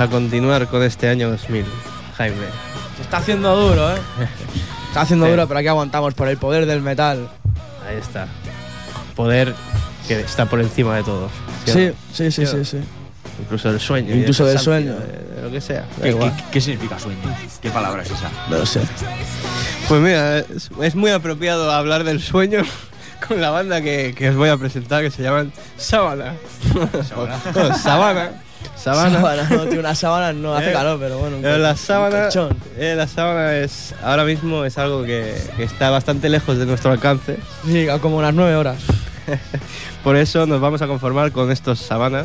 A 0.02 0.08
continuar 0.08 0.66
con 0.68 0.82
este 0.82 1.08
año 1.08 1.30
2000, 1.30 1.64
Jaime. 2.16 2.36
Se 2.96 3.02
está 3.02 3.18
haciendo 3.18 3.54
duro, 3.56 3.90
¿eh? 3.94 3.98
Está 4.88 5.00
haciendo 5.02 5.24
Sí. 5.26 5.30
duro, 5.32 5.48
pero 5.48 5.58
aquí 5.60 5.68
aguantamos 5.68 6.12
por 6.12 6.28
el 6.28 6.36
poder 6.36 6.66
del 6.66 6.82
metal. 6.82 7.28
Ahí 7.88 7.96
está. 7.96 8.26
Poder 9.16 9.54
que 10.06 10.20
está 10.20 10.44
por 10.46 10.60
encima 10.60 10.96
de 10.96 11.02
todo. 11.02 11.30
Sí, 11.64 11.92
sí, 12.12 12.30
sí, 12.30 12.44
sí, 12.46 12.64
sí. 12.64 12.78
Incluso 13.40 13.70
del 13.70 13.80
sueño. 13.80 14.14
Incluso 14.14 14.44
del 14.44 14.58
sueño. 14.58 14.92
De, 14.92 15.36
de 15.36 15.42
lo 15.42 15.50
que 15.50 15.60
sea. 15.62 15.86
¿Qué, 16.02 16.12
qué- 16.14 16.32
qué 16.50 16.60
significa 16.60 16.98
sueño? 16.98 17.18
¿Qué 17.62 17.70
palabra 17.70 18.02
es 18.02 18.10
esa? 18.10 18.30
No 18.50 18.58
lo 18.58 18.66
sé. 18.66 18.80
Pues 19.88 20.00
mira, 20.02 20.40
es, 20.40 20.70
es 20.82 20.94
muy 20.94 21.10
apropiado 21.10 21.70
hablar 21.72 22.04
del 22.04 22.20
sueño 22.20 22.60
con 23.26 23.40
la 23.40 23.48
banda 23.50 23.80
que, 23.80 24.14
que 24.14 24.28
os 24.28 24.36
voy 24.36 24.50
a 24.50 24.58
presentar 24.58 25.02
que 25.02 25.10
se 25.10 25.22
llaman 25.22 25.52
Sábana. 25.78 26.34
¿Sábana? 27.08 27.38
Bueno, 27.54 28.30
Sabana. 28.76 29.48
No, 29.50 29.66
tío, 29.66 29.80
una 29.80 29.94
sábana 29.94 30.32
no 30.32 30.54
hace 30.54 30.70
Eh, 30.70 30.72
calor, 30.72 30.98
pero 31.00 31.18
bueno. 31.18 31.38
Pero 31.40 31.58
la 31.58 31.76
sábana, 31.76 32.28
eh, 32.76 32.94
la 32.96 33.06
sábana 33.06 33.56
es 33.56 33.94
ahora 34.02 34.24
mismo 34.24 34.64
es 34.64 34.76
algo 34.78 35.02
que, 35.04 35.34
que 35.56 35.64
está 35.64 35.90
bastante 35.90 36.28
lejos 36.28 36.58
de 36.58 36.66
nuestro 36.66 36.90
alcance. 36.90 37.38
Sí, 37.64 37.86
como 38.00 38.16
unas 38.16 38.34
nueve 38.34 38.56
horas. 38.56 38.78
Por 40.04 40.16
eso 40.16 40.46
nos 40.46 40.60
vamos 40.60 40.82
a 40.82 40.86
conformar 40.88 41.30
con 41.32 41.50
estos 41.52 41.78
Sabana, 41.78 42.24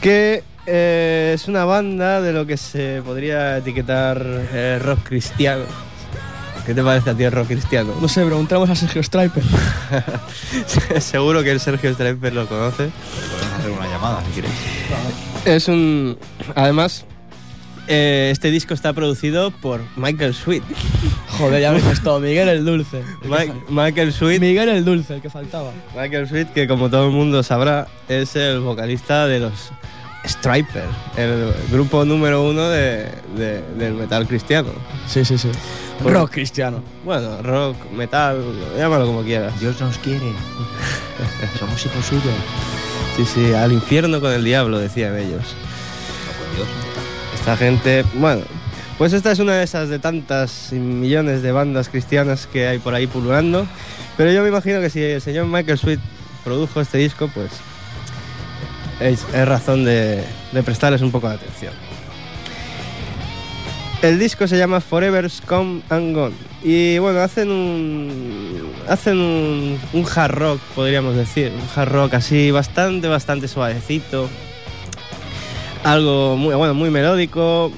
que 0.00 0.42
eh, 0.66 1.32
es 1.34 1.48
una 1.48 1.64
banda 1.64 2.20
de 2.20 2.32
lo 2.32 2.46
que 2.46 2.56
se 2.56 3.00
podría 3.04 3.56
etiquetar 3.58 4.22
eh, 4.52 4.78
rock 4.82 5.00
cristiano. 5.04 5.64
¿Qué 6.66 6.72
te 6.74 6.82
parece 6.82 7.10
a 7.10 7.14
ti 7.14 7.24
el 7.24 7.32
rock 7.32 7.48
cristiano? 7.48 7.92
No 8.00 8.08
sé, 8.08 8.24
preguntamos 8.24 8.70
a 8.70 8.74
Sergio 8.74 9.02
Striper. 9.02 9.42
Seguro 11.00 11.42
que 11.42 11.50
el 11.50 11.60
Sergio 11.60 11.92
Striper 11.92 12.32
lo 12.32 12.46
conoce. 12.46 12.88
Podemos 13.30 13.52
hacer 13.58 13.70
una 13.70 13.86
llamada 13.88 14.22
si 14.24 14.30
quieres. 14.32 14.50
Es 15.44 15.68
un. 15.68 16.16
Además, 16.54 17.04
eh, 17.86 18.30
este 18.32 18.50
disco 18.50 18.72
está 18.72 18.94
producido 18.94 19.50
por 19.50 19.82
Michael 19.96 20.32
Sweet. 20.34 20.62
Joder, 21.38 21.60
ya 21.60 21.72
me 21.72 21.80
todo. 22.02 22.18
Miguel 22.20 22.48
el 22.48 22.64
Dulce. 22.64 23.02
El 23.22 23.52
Michael 23.68 24.12
Sweet. 24.12 24.40
Miguel 24.40 24.70
el 24.70 24.84
Dulce, 24.86 25.16
el 25.16 25.20
que 25.22 25.28
faltaba. 25.28 25.70
Michael 25.94 26.26
Sweet, 26.28 26.48
que 26.54 26.66
como 26.66 26.88
todo 26.88 27.04
el 27.06 27.12
mundo 27.12 27.42
sabrá, 27.42 27.88
es 28.08 28.36
el 28.36 28.60
vocalista 28.60 29.26
de 29.26 29.40
los 29.40 29.70
Striper, 30.26 30.84
el 31.18 31.52
grupo 31.70 32.06
número 32.06 32.42
uno 32.48 32.70
de- 32.70 33.10
de- 33.36 33.60
del 33.76 33.92
metal 33.92 34.26
cristiano. 34.26 34.70
Sí, 35.06 35.22
sí, 35.26 35.36
sí. 35.36 35.50
Por- 36.02 36.12
Rock 36.12 36.32
cristiano. 36.32 36.82
Bueno, 37.04 37.40
rock, 37.42 37.76
metal, 37.92 38.42
llámalo 38.76 39.06
como 39.06 39.22
quieras. 39.22 39.58
Dios 39.60 39.80
nos 39.80 39.96
quiere. 39.98 40.32
Somos 41.58 41.84
hijos 41.86 42.04
suyos. 42.04 42.24
Sí, 43.16 43.24
sí, 43.24 43.52
al 43.54 43.72
infierno 43.72 44.20
con 44.20 44.32
el 44.32 44.44
diablo, 44.44 44.78
decían 44.78 45.16
ellos. 45.16 45.54
No 46.26 46.44
con 46.44 46.56
Dios. 46.56 46.68
Esta 47.34 47.56
gente, 47.56 48.04
bueno, 48.14 48.42
pues 48.98 49.12
esta 49.12 49.30
es 49.32 49.38
una 49.38 49.54
de 49.54 49.64
esas 49.64 49.88
de 49.88 49.98
tantas 49.98 50.72
y 50.72 50.76
millones 50.76 51.42
de 51.42 51.52
bandas 51.52 51.88
cristianas 51.88 52.46
que 52.46 52.66
hay 52.66 52.78
por 52.78 52.94
ahí 52.94 53.06
pululando. 53.06 53.66
Pero 54.16 54.32
yo 54.32 54.42
me 54.42 54.48
imagino 54.48 54.80
que 54.80 54.90
si 54.90 55.00
el 55.02 55.20
señor 55.20 55.46
Michael 55.46 55.78
Sweet 55.78 56.00
produjo 56.44 56.80
este 56.80 56.98
disco, 56.98 57.30
pues 57.32 57.50
es, 59.00 59.24
es 59.32 59.48
razón 59.48 59.84
de, 59.84 60.24
de 60.52 60.62
prestarles 60.62 61.02
un 61.02 61.10
poco 61.12 61.28
de 61.28 61.34
atención. 61.36 61.72
El 64.02 64.18
disco 64.18 64.46
se 64.46 64.58
llama 64.58 64.80
Forever's 64.80 65.40
Come 65.46 65.80
and 65.88 66.14
Gone. 66.14 66.34
Y 66.62 66.98
bueno, 66.98 67.20
hacen 67.20 67.50
un. 67.50 68.72
Hacen 68.88 69.18
un, 69.18 69.78
un 69.94 70.06
hard 70.14 70.32
rock, 70.34 70.60
podríamos 70.74 71.16
decir. 71.16 71.52
Un 71.52 71.62
hard 71.80 71.90
rock 71.90 72.14
así, 72.14 72.50
bastante, 72.50 73.08
bastante 73.08 73.48
suavecito. 73.48 74.28
Algo 75.84 76.36
muy, 76.36 76.54
bueno, 76.54 76.74
muy 76.74 76.90
melódico. 76.90 77.72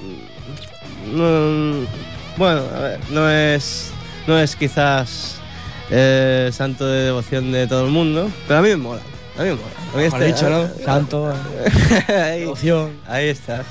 No- 1.13 1.85
bueno, 2.35 2.61
a 2.75 2.79
ver, 2.79 2.99
no 3.09 3.29
es. 3.29 3.91
No 4.27 4.37
es 4.37 4.57
quizás 4.57 5.37
eh, 5.89 6.49
santo 6.51 6.85
de 6.85 7.03
devoción 7.05 7.53
de 7.53 7.67
todo 7.67 7.85
el 7.85 7.91
mundo, 7.91 8.29
pero 8.47 8.59
a 8.59 8.61
mí 8.61 8.67
me 8.69 8.75
mola. 8.75 9.01
A 9.39 9.43
mí 9.43 9.49
me 9.49 9.55
mola. 9.55 9.67
A 9.93 9.97
mí 9.97 10.03
este- 10.03 10.25
dicho, 10.25 10.49
¿no? 10.49 10.67
Santo, 10.83 11.33
devoción. 12.09 12.91
ahí 13.07 13.29
está. 13.29 13.63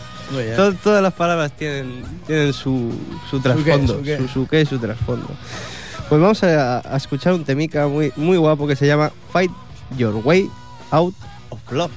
Todas 0.83 1.03
las 1.03 1.13
palabras 1.13 1.53
tienen, 1.53 2.05
tienen 2.27 2.53
su, 2.53 2.93
su 3.31 3.41
trasfondo, 3.41 3.95
su 3.99 4.03
qué? 4.03 4.19
su, 4.19 4.29
su 4.29 4.47
qué 4.47 4.61
y 4.63 4.67
su 4.67 4.79
trasfondo. 4.79 5.29
Pues 6.09 6.21
vamos 6.21 6.43
a, 6.43 6.79
a 6.81 6.97
escuchar 6.97 7.35
un 7.35 7.45
temica 7.45 7.89
muy, 7.89 8.13
muy 8.17 8.37
guapo 8.37 8.67
que 8.67 8.77
se 8.77 8.87
llama 8.87 9.11
Fight 9.33 9.51
Your 9.97 10.15
Way 10.25 10.49
Out 10.91 11.15
of 11.51 11.73
Love. 11.73 11.91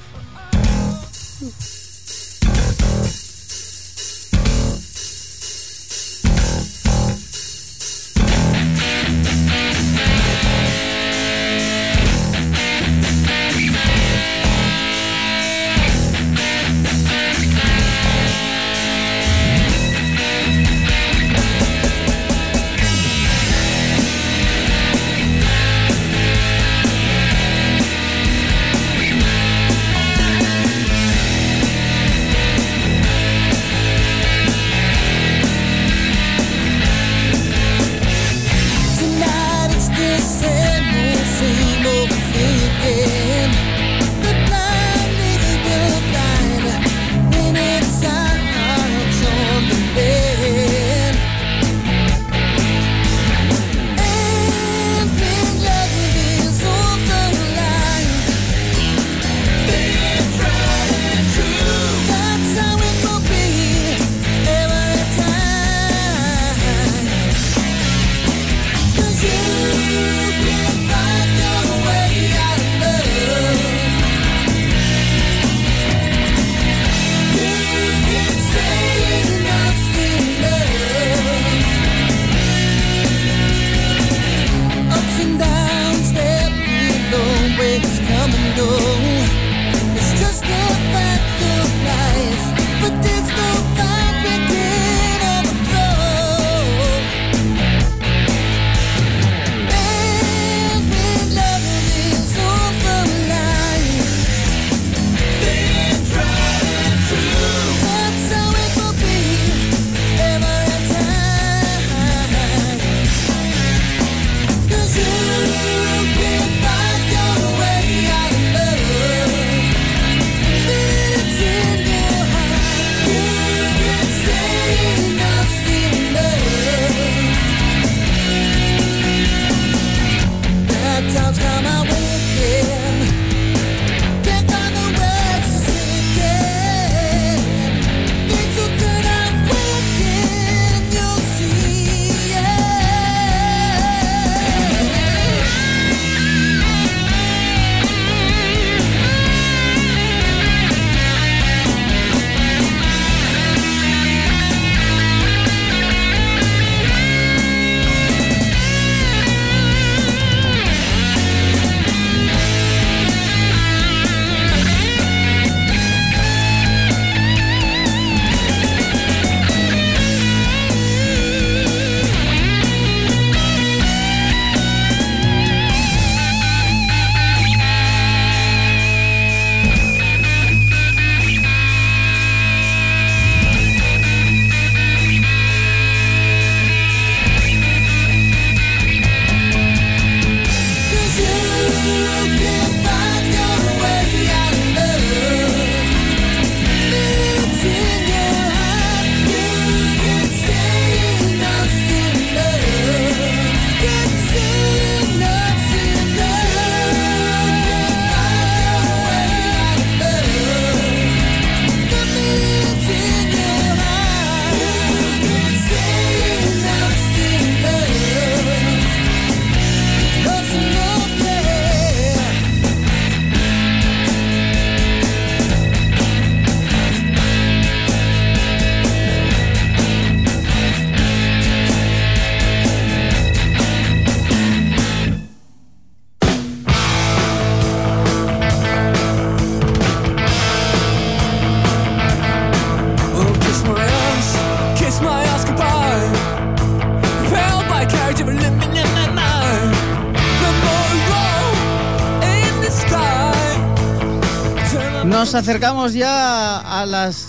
Acercamos 255.50 255.94
ya 255.94 256.60
a 256.60 256.86
las 256.86 257.28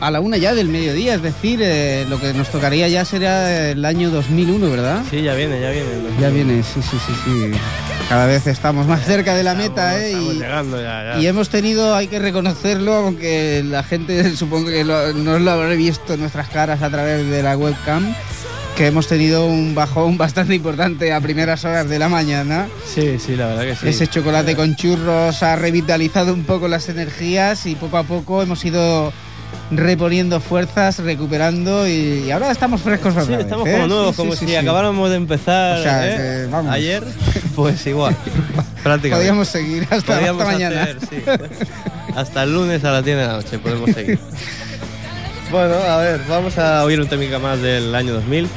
a 0.00 0.12
la 0.12 0.20
una 0.20 0.36
ya 0.36 0.54
del 0.54 0.68
mediodía, 0.68 1.14
es 1.14 1.22
decir, 1.22 1.58
eh, 1.60 2.06
lo 2.08 2.20
que 2.20 2.32
nos 2.32 2.48
tocaría 2.52 2.86
ya 2.86 3.04
sería 3.04 3.70
el 3.72 3.84
año 3.84 4.10
2001, 4.10 4.70
¿verdad? 4.70 5.02
Sí, 5.10 5.22
ya 5.22 5.34
viene, 5.34 5.60
ya 5.60 5.70
viene. 5.70 5.88
Ya 6.20 6.28
viene, 6.28 6.62
sí, 6.62 6.80
sí, 6.80 6.96
sí, 7.04 7.12
sí. 7.24 7.50
Cada 8.08 8.26
vez 8.26 8.46
estamos 8.46 8.86
más 8.86 9.04
cerca 9.04 9.34
de 9.34 9.42
la 9.42 9.54
meta, 9.56 9.98
¿eh? 10.00 10.10
Estamos 10.12 10.34
Y, 10.34 10.38
llegando 10.38 10.80
ya, 10.80 11.14
ya. 11.14 11.18
y 11.20 11.26
hemos 11.26 11.48
tenido, 11.48 11.96
hay 11.96 12.06
que 12.06 12.20
reconocerlo, 12.20 12.94
aunque 12.94 13.64
la 13.66 13.82
gente 13.82 14.30
supongo 14.36 14.68
que 14.68 14.84
lo- 14.84 15.12
no 15.14 15.40
lo 15.40 15.50
habrá 15.50 15.70
visto 15.70 16.14
en 16.14 16.20
nuestras 16.20 16.48
caras 16.48 16.80
a 16.82 16.90
través 16.90 17.28
de 17.28 17.42
la 17.42 17.56
webcam, 17.56 18.14
que 18.78 18.86
hemos 18.86 19.08
tenido 19.08 19.44
un 19.46 19.74
bajón 19.74 20.16
bastante 20.16 20.54
importante 20.54 21.12
a 21.12 21.20
primeras 21.20 21.64
horas 21.64 21.88
de 21.88 21.98
la 21.98 22.08
mañana. 22.08 22.68
Sí, 22.86 23.18
sí, 23.18 23.34
la 23.34 23.48
verdad 23.48 23.62
que 23.64 23.74
sí. 23.74 23.88
Ese 23.88 24.06
chocolate 24.06 24.54
con 24.54 24.76
churros 24.76 25.42
ha 25.42 25.56
revitalizado 25.56 26.32
un 26.32 26.44
poco 26.44 26.68
las 26.68 26.88
energías 26.88 27.66
y 27.66 27.74
poco 27.74 27.96
a 27.98 28.04
poco 28.04 28.40
hemos 28.40 28.64
ido 28.64 29.12
reponiendo 29.72 30.38
fuerzas, 30.40 31.00
recuperando 31.00 31.88
y, 31.88 32.24
y 32.26 32.30
ahora 32.30 32.52
estamos 32.52 32.80
frescos 32.80 33.12
otra 33.14 33.24
Sí, 33.24 33.30
vez, 33.32 33.40
estamos 33.40 33.66
¿eh? 33.66 33.72
como 33.72 33.86
nuevos, 33.88 34.10
Sí, 34.14 34.16
como 34.22 34.32
sí, 34.34 34.38
si 34.40 34.46
sí, 34.46 34.56
acabáramos 34.56 35.10
de 35.10 35.16
empezar 35.16 35.78
O 35.78 35.82
sea, 35.82 36.08
¿eh? 36.08 36.16
que, 36.44 36.50
vamos. 36.50 36.72
ayer, 36.72 37.02
pues 37.56 37.84
igual, 37.86 38.16
prácticamente. 38.84 39.10
Podríamos 39.10 39.48
seguir 39.48 39.88
hasta, 39.90 40.14
Podríamos 40.14 40.42
hasta 40.42 40.52
mañana. 40.52 40.82
hacer, 40.84 40.98
sí. 41.10 41.16
Hasta 42.14 42.42
el 42.44 42.54
lunes 42.54 42.84
a 42.84 42.92
las 42.92 43.04
10 43.04 43.16
de 43.16 43.26
la 43.26 43.32
noche 43.32 43.58
podemos 43.58 43.90
seguir. 43.90 44.18
bueno, 45.50 45.74
a 45.76 45.96
ver, 45.98 46.20
vamos 46.28 46.58
a 46.58 46.84
oír 46.84 47.00
un 47.00 47.08
técnica 47.08 47.38
más 47.38 47.60
del 47.60 47.94
año 47.94 48.12
2000. 48.14 48.48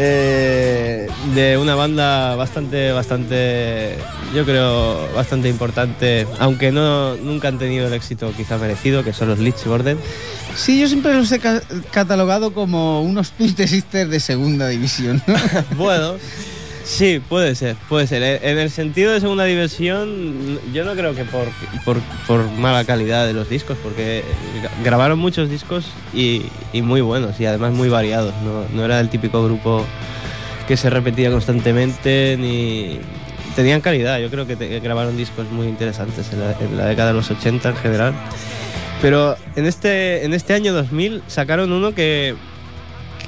Eh, 0.00 1.08
de 1.34 1.58
una 1.58 1.74
banda 1.74 2.36
bastante, 2.36 2.92
bastante, 2.92 3.96
yo 4.32 4.44
creo, 4.44 5.08
bastante 5.12 5.48
importante, 5.48 6.24
aunque 6.38 6.70
no 6.70 7.16
nunca 7.16 7.48
han 7.48 7.58
tenido 7.58 7.88
el 7.88 7.92
éxito 7.94 8.32
quizá 8.36 8.58
merecido, 8.58 9.02
que 9.02 9.12
son 9.12 9.28
los 9.28 9.40
Lich 9.40 9.64
Borden. 9.64 9.98
Sí, 10.54 10.80
yo 10.80 10.86
siempre 10.86 11.14
los 11.14 11.32
he 11.32 11.40
ca- 11.40 11.62
catalogado 11.90 12.52
como 12.54 13.02
unos 13.02 13.32
Twisted 13.32 13.66
Sisters 13.66 14.10
de 14.10 14.20
segunda 14.20 14.68
división. 14.68 15.20
¿no? 15.26 15.34
Bueno, 15.76 16.14
sí, 16.88 17.20
puede 17.28 17.54
ser, 17.54 17.76
puede 17.88 18.06
ser. 18.06 18.22
Eh, 18.22 18.40
En 18.50 18.58
el 18.58 18.70
sentido 18.70 19.12
de 19.12 19.20
segunda 19.20 19.44
diversión, 19.44 20.58
yo 20.72 20.84
no 20.84 20.94
creo 20.94 21.14
que 21.14 21.24
por, 21.24 21.46
por, 22.26 22.50
mala 22.52 22.84
calidad 22.84 23.26
de 23.26 23.32
los 23.34 23.48
discos, 23.48 23.76
porque 23.82 24.24
gra- 24.62 24.70
grabaron 24.84 25.18
muchos 25.18 25.50
discos 25.50 25.86
y, 26.14 26.42
y 26.72 26.82
muy 26.82 27.00
buenos 27.00 27.38
y 27.40 27.46
además 27.46 27.72
muy 27.72 27.88
variados. 27.88 28.32
No, 28.42 28.64
no 28.74 28.84
era 28.84 29.00
el 29.00 29.08
típico 29.10 29.44
grupo 29.44 29.84
que 30.66 30.76
se 30.76 30.90
repetía 30.90 31.30
constantemente 31.30 32.36
ni... 32.38 32.98
Tenían 33.56 33.80
calidad, 33.80 34.18
yo 34.20 34.30
creo 34.30 34.46
que 34.46 34.54
te- 34.56 34.78
grabaron 34.80 35.16
discos 35.16 35.50
muy 35.50 35.66
interesantes 35.66 36.32
en 36.32 36.40
la, 36.40 36.52
en 36.60 36.76
la 36.76 36.86
década 36.86 37.08
de 37.08 37.14
los 37.14 37.30
80 37.30 37.68
en 37.70 37.76
general. 37.76 38.14
Pero 39.02 39.36
en 39.56 39.66
este, 39.66 40.24
en 40.24 40.32
este 40.34 40.54
año 40.54 40.72
2000 40.72 41.22
sacaron 41.26 41.72
uno 41.72 41.92
que, 41.94 42.34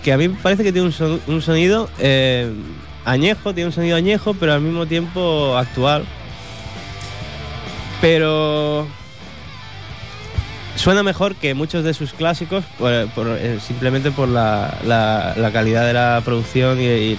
que 0.05 0.13
a 0.13 0.19
mí 0.19 0.29
parece 0.29 0.63
que 0.63 0.73
tiene 0.73 0.87
un, 0.87 0.93
son- 0.93 1.21
un 1.27 1.43
sonido 1.43 1.89
eh, 1.99 2.51
añejo, 3.05 3.55
tiene 3.55 3.68
un 3.68 3.72
sonido 3.72 3.96
añejo, 3.96 4.34
pero 4.34 4.53
al 4.55 4.61
mismo 4.61 4.86
tiempo 4.86 5.57
actual. 5.57 6.05
Pero 8.01 8.86
suena 10.76 11.03
mejor 11.03 11.34
que 11.34 11.55
muchos 11.55 11.84
de 11.84 11.92
sus 11.92 12.12
clásicos 12.14 12.64
eh, 12.80 13.59
simplemente 13.66 14.11
por 14.11 14.28
la, 14.28 14.78
la- 14.84 15.51
calidad 15.53 15.86
de 15.86 15.92
la 15.92 16.22
producción 16.24 16.80
y, 16.80 17.18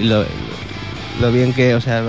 lo, 0.00 0.24
bien 1.30 1.52
que, 1.52 1.74
o 1.74 1.80
sea, 1.80 2.02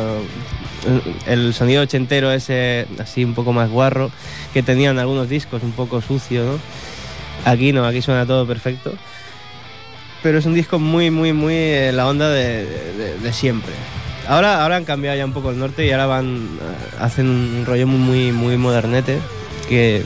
el 1.28 1.54
sonido 1.54 1.84
ochentero 1.84 2.32
ese 2.32 2.88
así 3.00 3.26
un 3.26 3.34
poco 3.34 3.52
más 3.52 3.70
guarro 3.70 4.12
que 4.54 4.64
tenían 4.64 4.98
algunos 4.98 5.28
discos 5.28 5.62
un 5.64 5.74
poco 5.74 6.02
sucio, 6.02 6.44
¿no? 6.46 6.60
Aquí 7.52 7.74
no, 7.74 7.86
aquí 7.86 8.02
suena 8.02 8.26
todo 8.26 8.46
perfecto. 8.46 8.94
Pero 10.22 10.38
es 10.38 10.46
un 10.46 10.54
disco 10.54 10.80
muy, 10.80 11.12
muy, 11.12 11.32
muy 11.34 11.56
en 11.56 11.96
la 11.98 12.08
onda 12.08 12.30
de, 12.30 12.68
siempre. 13.32 13.72
Ahora, 14.28 14.62
ahora 14.62 14.76
han 14.76 14.86
cambiado 14.86 15.18
ya 15.18 15.26
un 15.26 15.34
poco 15.34 15.50
el 15.50 15.58
norte 15.60 15.86
y 15.86 15.92
ahora 15.92 16.06
van, 16.06 16.36
eh, 16.36 16.96
hacen 17.00 17.28
un 17.28 17.64
rollo 17.66 17.88
muy, 17.88 18.00
muy, 18.00 18.32
muy 18.32 18.58
modernete 18.58 19.18
que 19.68 20.04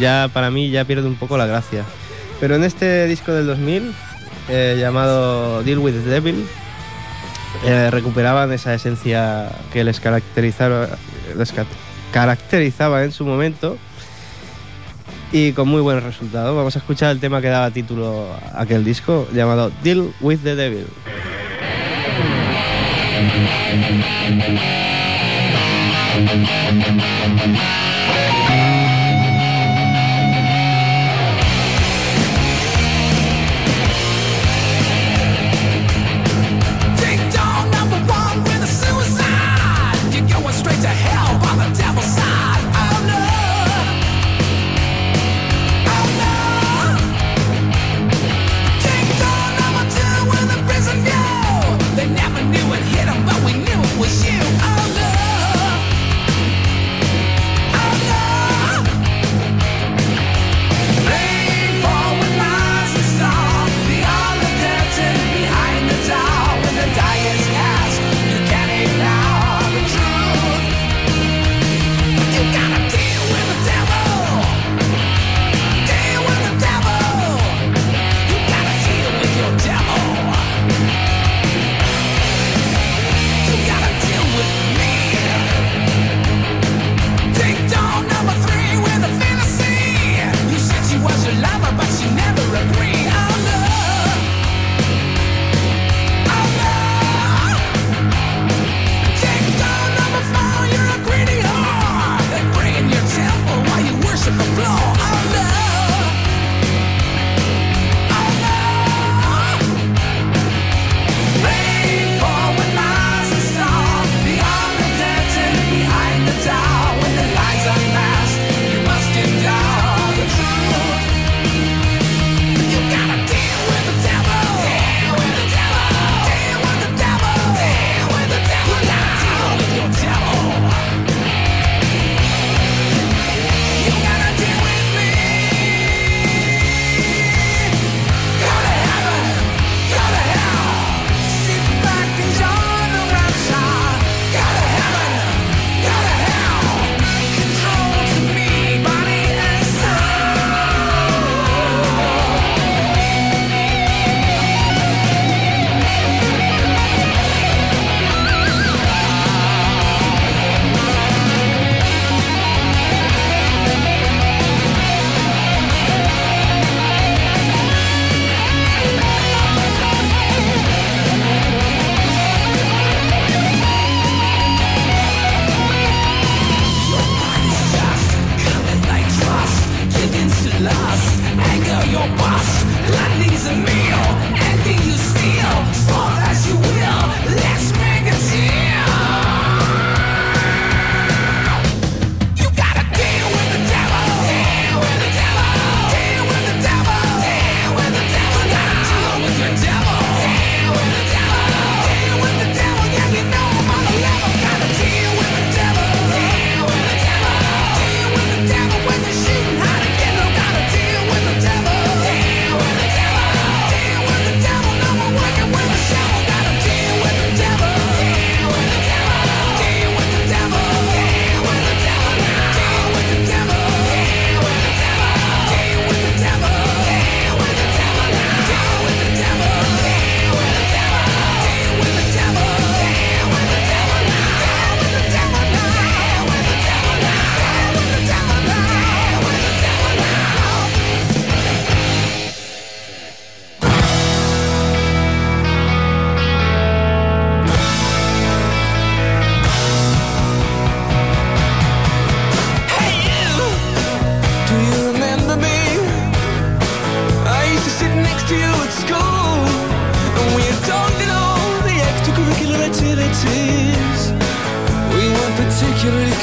ya 0.00 0.30
para 0.32 0.50
mí 0.50 0.70
ya 0.70 0.84
pierde 0.84 1.06
un 1.08 1.16
poco 1.16 1.36
la 1.36 1.46
gracia. 1.46 1.82
Pero 2.40 2.54
en 2.56 2.64
este 2.64 3.06
disco 3.06 3.32
del 3.32 3.46
2000, 3.46 3.92
eh, 4.48 4.76
llamado 4.80 5.62
Deal 5.64 5.78
with 5.78 5.92
the 5.92 6.08
Devil, 6.08 6.46
eh, 7.64 7.90
recuperaban 7.90 8.52
esa 8.52 8.74
esencia 8.74 9.50
que 9.72 9.84
les 9.84 10.00
caracterizaba, 10.00 10.88
les 11.36 11.52
ca- 11.52 11.66
caracterizaba 12.12 13.04
en 13.04 13.12
su 13.12 13.24
momento 13.26 13.76
y 15.32 15.52
con 15.52 15.66
muy 15.68 15.80
buen 15.80 16.00
resultado. 16.00 16.54
Vamos 16.54 16.76
a 16.76 16.78
escuchar 16.78 17.10
el 17.10 17.20
tema 17.20 17.40
que 17.40 17.48
daba 17.48 17.70
título 17.70 18.28
a 18.54 18.62
aquel 18.62 18.84
disco 18.84 19.26
llamado 19.32 19.72
Deal 19.82 20.12
with 20.20 20.40
the 20.44 20.54
Devil. 20.54 20.86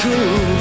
True. 0.00 0.59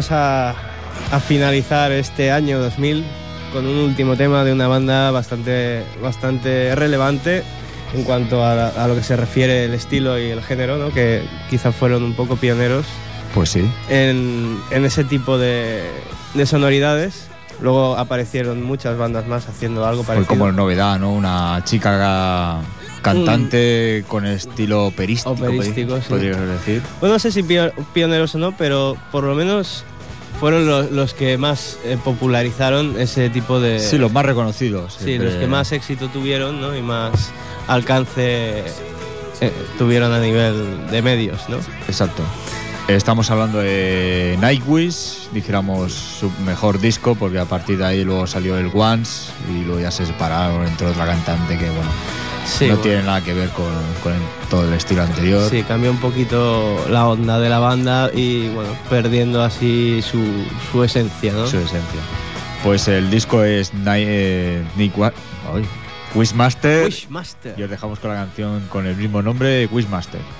Vamos 0.00 0.12
a, 0.12 0.54
a 1.12 1.20
finalizar 1.20 1.92
este 1.92 2.32
año 2.32 2.58
2000 2.58 3.04
con 3.52 3.66
un 3.66 3.76
último 3.80 4.16
tema 4.16 4.44
de 4.44 4.52
una 4.54 4.66
banda 4.66 5.10
bastante, 5.10 5.82
bastante 6.02 6.74
relevante 6.74 7.42
en 7.92 8.04
cuanto 8.04 8.42
a, 8.42 8.68
a 8.68 8.88
lo 8.88 8.94
que 8.94 9.02
se 9.02 9.14
refiere 9.16 9.66
el 9.66 9.74
estilo 9.74 10.18
y 10.18 10.30
el 10.30 10.42
género, 10.42 10.78
¿no? 10.78 10.88
que 10.90 11.22
quizás 11.50 11.74
fueron 11.76 12.02
un 12.02 12.14
poco 12.14 12.36
pioneros 12.36 12.86
Pues 13.34 13.50
sí. 13.50 13.70
en, 13.90 14.58
en 14.70 14.86
ese 14.86 15.04
tipo 15.04 15.36
de, 15.36 15.90
de 16.32 16.46
sonoridades. 16.46 17.26
Luego 17.60 17.98
aparecieron 17.98 18.62
muchas 18.62 18.96
bandas 18.96 19.26
más 19.26 19.46
haciendo 19.50 19.84
algo 19.86 20.02
Fue 20.02 20.14
parecido. 20.14 20.28
como 20.38 20.50
novedad, 20.50 20.98
¿no? 20.98 21.12
Una 21.12 21.60
chica 21.66 22.60
cantante 23.02 24.02
con 24.08 24.24
estilo 24.26 24.86
operístico, 24.86 25.32
Operístico, 25.32 25.96
sí. 25.98 26.04
podrías 26.08 26.38
decir. 26.40 26.80
Bueno, 27.00 27.16
no 27.16 27.18
sé 27.18 27.30
si 27.32 27.42
pio- 27.42 27.72
pioneros 27.92 28.34
o 28.34 28.38
no, 28.38 28.52
pero 28.56 28.96
por 29.12 29.24
lo 29.24 29.34
menos 29.34 29.84
fueron 30.40 30.66
los, 30.66 30.90
los 30.90 31.12
que 31.12 31.36
más 31.36 31.78
eh, 31.84 31.98
popularizaron 32.02 32.98
ese 32.98 33.28
tipo 33.28 33.60
de... 33.60 33.78
Sí, 33.78 33.98
los 33.98 34.10
más 34.10 34.24
reconocidos. 34.24 34.94
Sí, 34.94 35.04
siempre. 35.04 35.30
los 35.30 35.38
que 35.38 35.46
más 35.46 35.70
éxito 35.70 36.08
tuvieron, 36.08 36.62
¿no? 36.62 36.74
Y 36.74 36.80
más 36.80 37.30
alcance 37.68 38.64
eh, 39.40 39.52
tuvieron 39.76 40.12
a 40.12 40.18
nivel 40.18 40.90
de 40.90 41.02
medios, 41.02 41.46
¿no? 41.50 41.58
Exacto. 41.86 42.22
Estamos 42.88 43.30
hablando 43.30 43.58
de 43.58 44.36
Nightwish, 44.40 45.28
dijéramos 45.32 45.92
su 45.92 46.30
mejor 46.44 46.80
disco, 46.80 47.14
porque 47.14 47.38
a 47.38 47.44
partir 47.44 47.76
de 47.78 47.84
ahí 47.84 48.02
luego 48.02 48.26
salió 48.26 48.56
el 48.58 48.70
Once 48.74 49.30
y 49.48 49.62
luego 49.64 49.80
ya 49.80 49.90
se 49.90 50.06
separaron 50.06 50.66
entre 50.66 50.86
otra 50.86 51.04
cantante 51.06 51.58
que, 51.58 51.66
bueno, 51.66 51.90
Sí, 52.46 52.64
no 52.66 52.76
bueno. 52.76 52.82
tiene 52.82 53.02
nada 53.02 53.20
que 53.22 53.34
ver 53.34 53.48
con, 53.50 53.66
con 54.02 54.12
el- 54.12 54.20
todo 54.50 54.64
el 54.66 54.72
estilo 54.74 55.02
anterior. 55.02 55.48
Sí, 55.50 55.62
cambió 55.62 55.90
un 55.90 55.98
poquito 55.98 56.84
la 56.88 57.06
onda 57.08 57.38
de 57.38 57.48
la 57.48 57.58
banda 57.58 58.10
y, 58.12 58.48
bueno, 58.48 58.70
perdiendo 58.88 59.42
así 59.42 60.02
su, 60.02 60.22
su 60.72 60.82
esencia, 60.82 61.32
¿no? 61.32 61.46
Su 61.46 61.58
esencia. 61.58 62.00
Pues 62.64 62.88
el 62.88 63.10
disco 63.10 63.42
es 63.44 63.72
Ni- 63.72 63.82
eh, 63.96 64.62
Nick 64.76 64.96
Wa- 64.98 65.12
ay, 65.54 65.64
Wishmaster. 66.14 66.84
Wishmaster. 66.86 67.54
Y 67.56 67.62
os 67.62 67.70
dejamos 67.70 67.98
con 68.00 68.10
la 68.10 68.16
canción 68.16 68.62
con 68.68 68.86
el 68.86 68.96
mismo 68.96 69.22
nombre, 69.22 69.66
Wishmaster. 69.70 70.20
Master, 70.20 70.39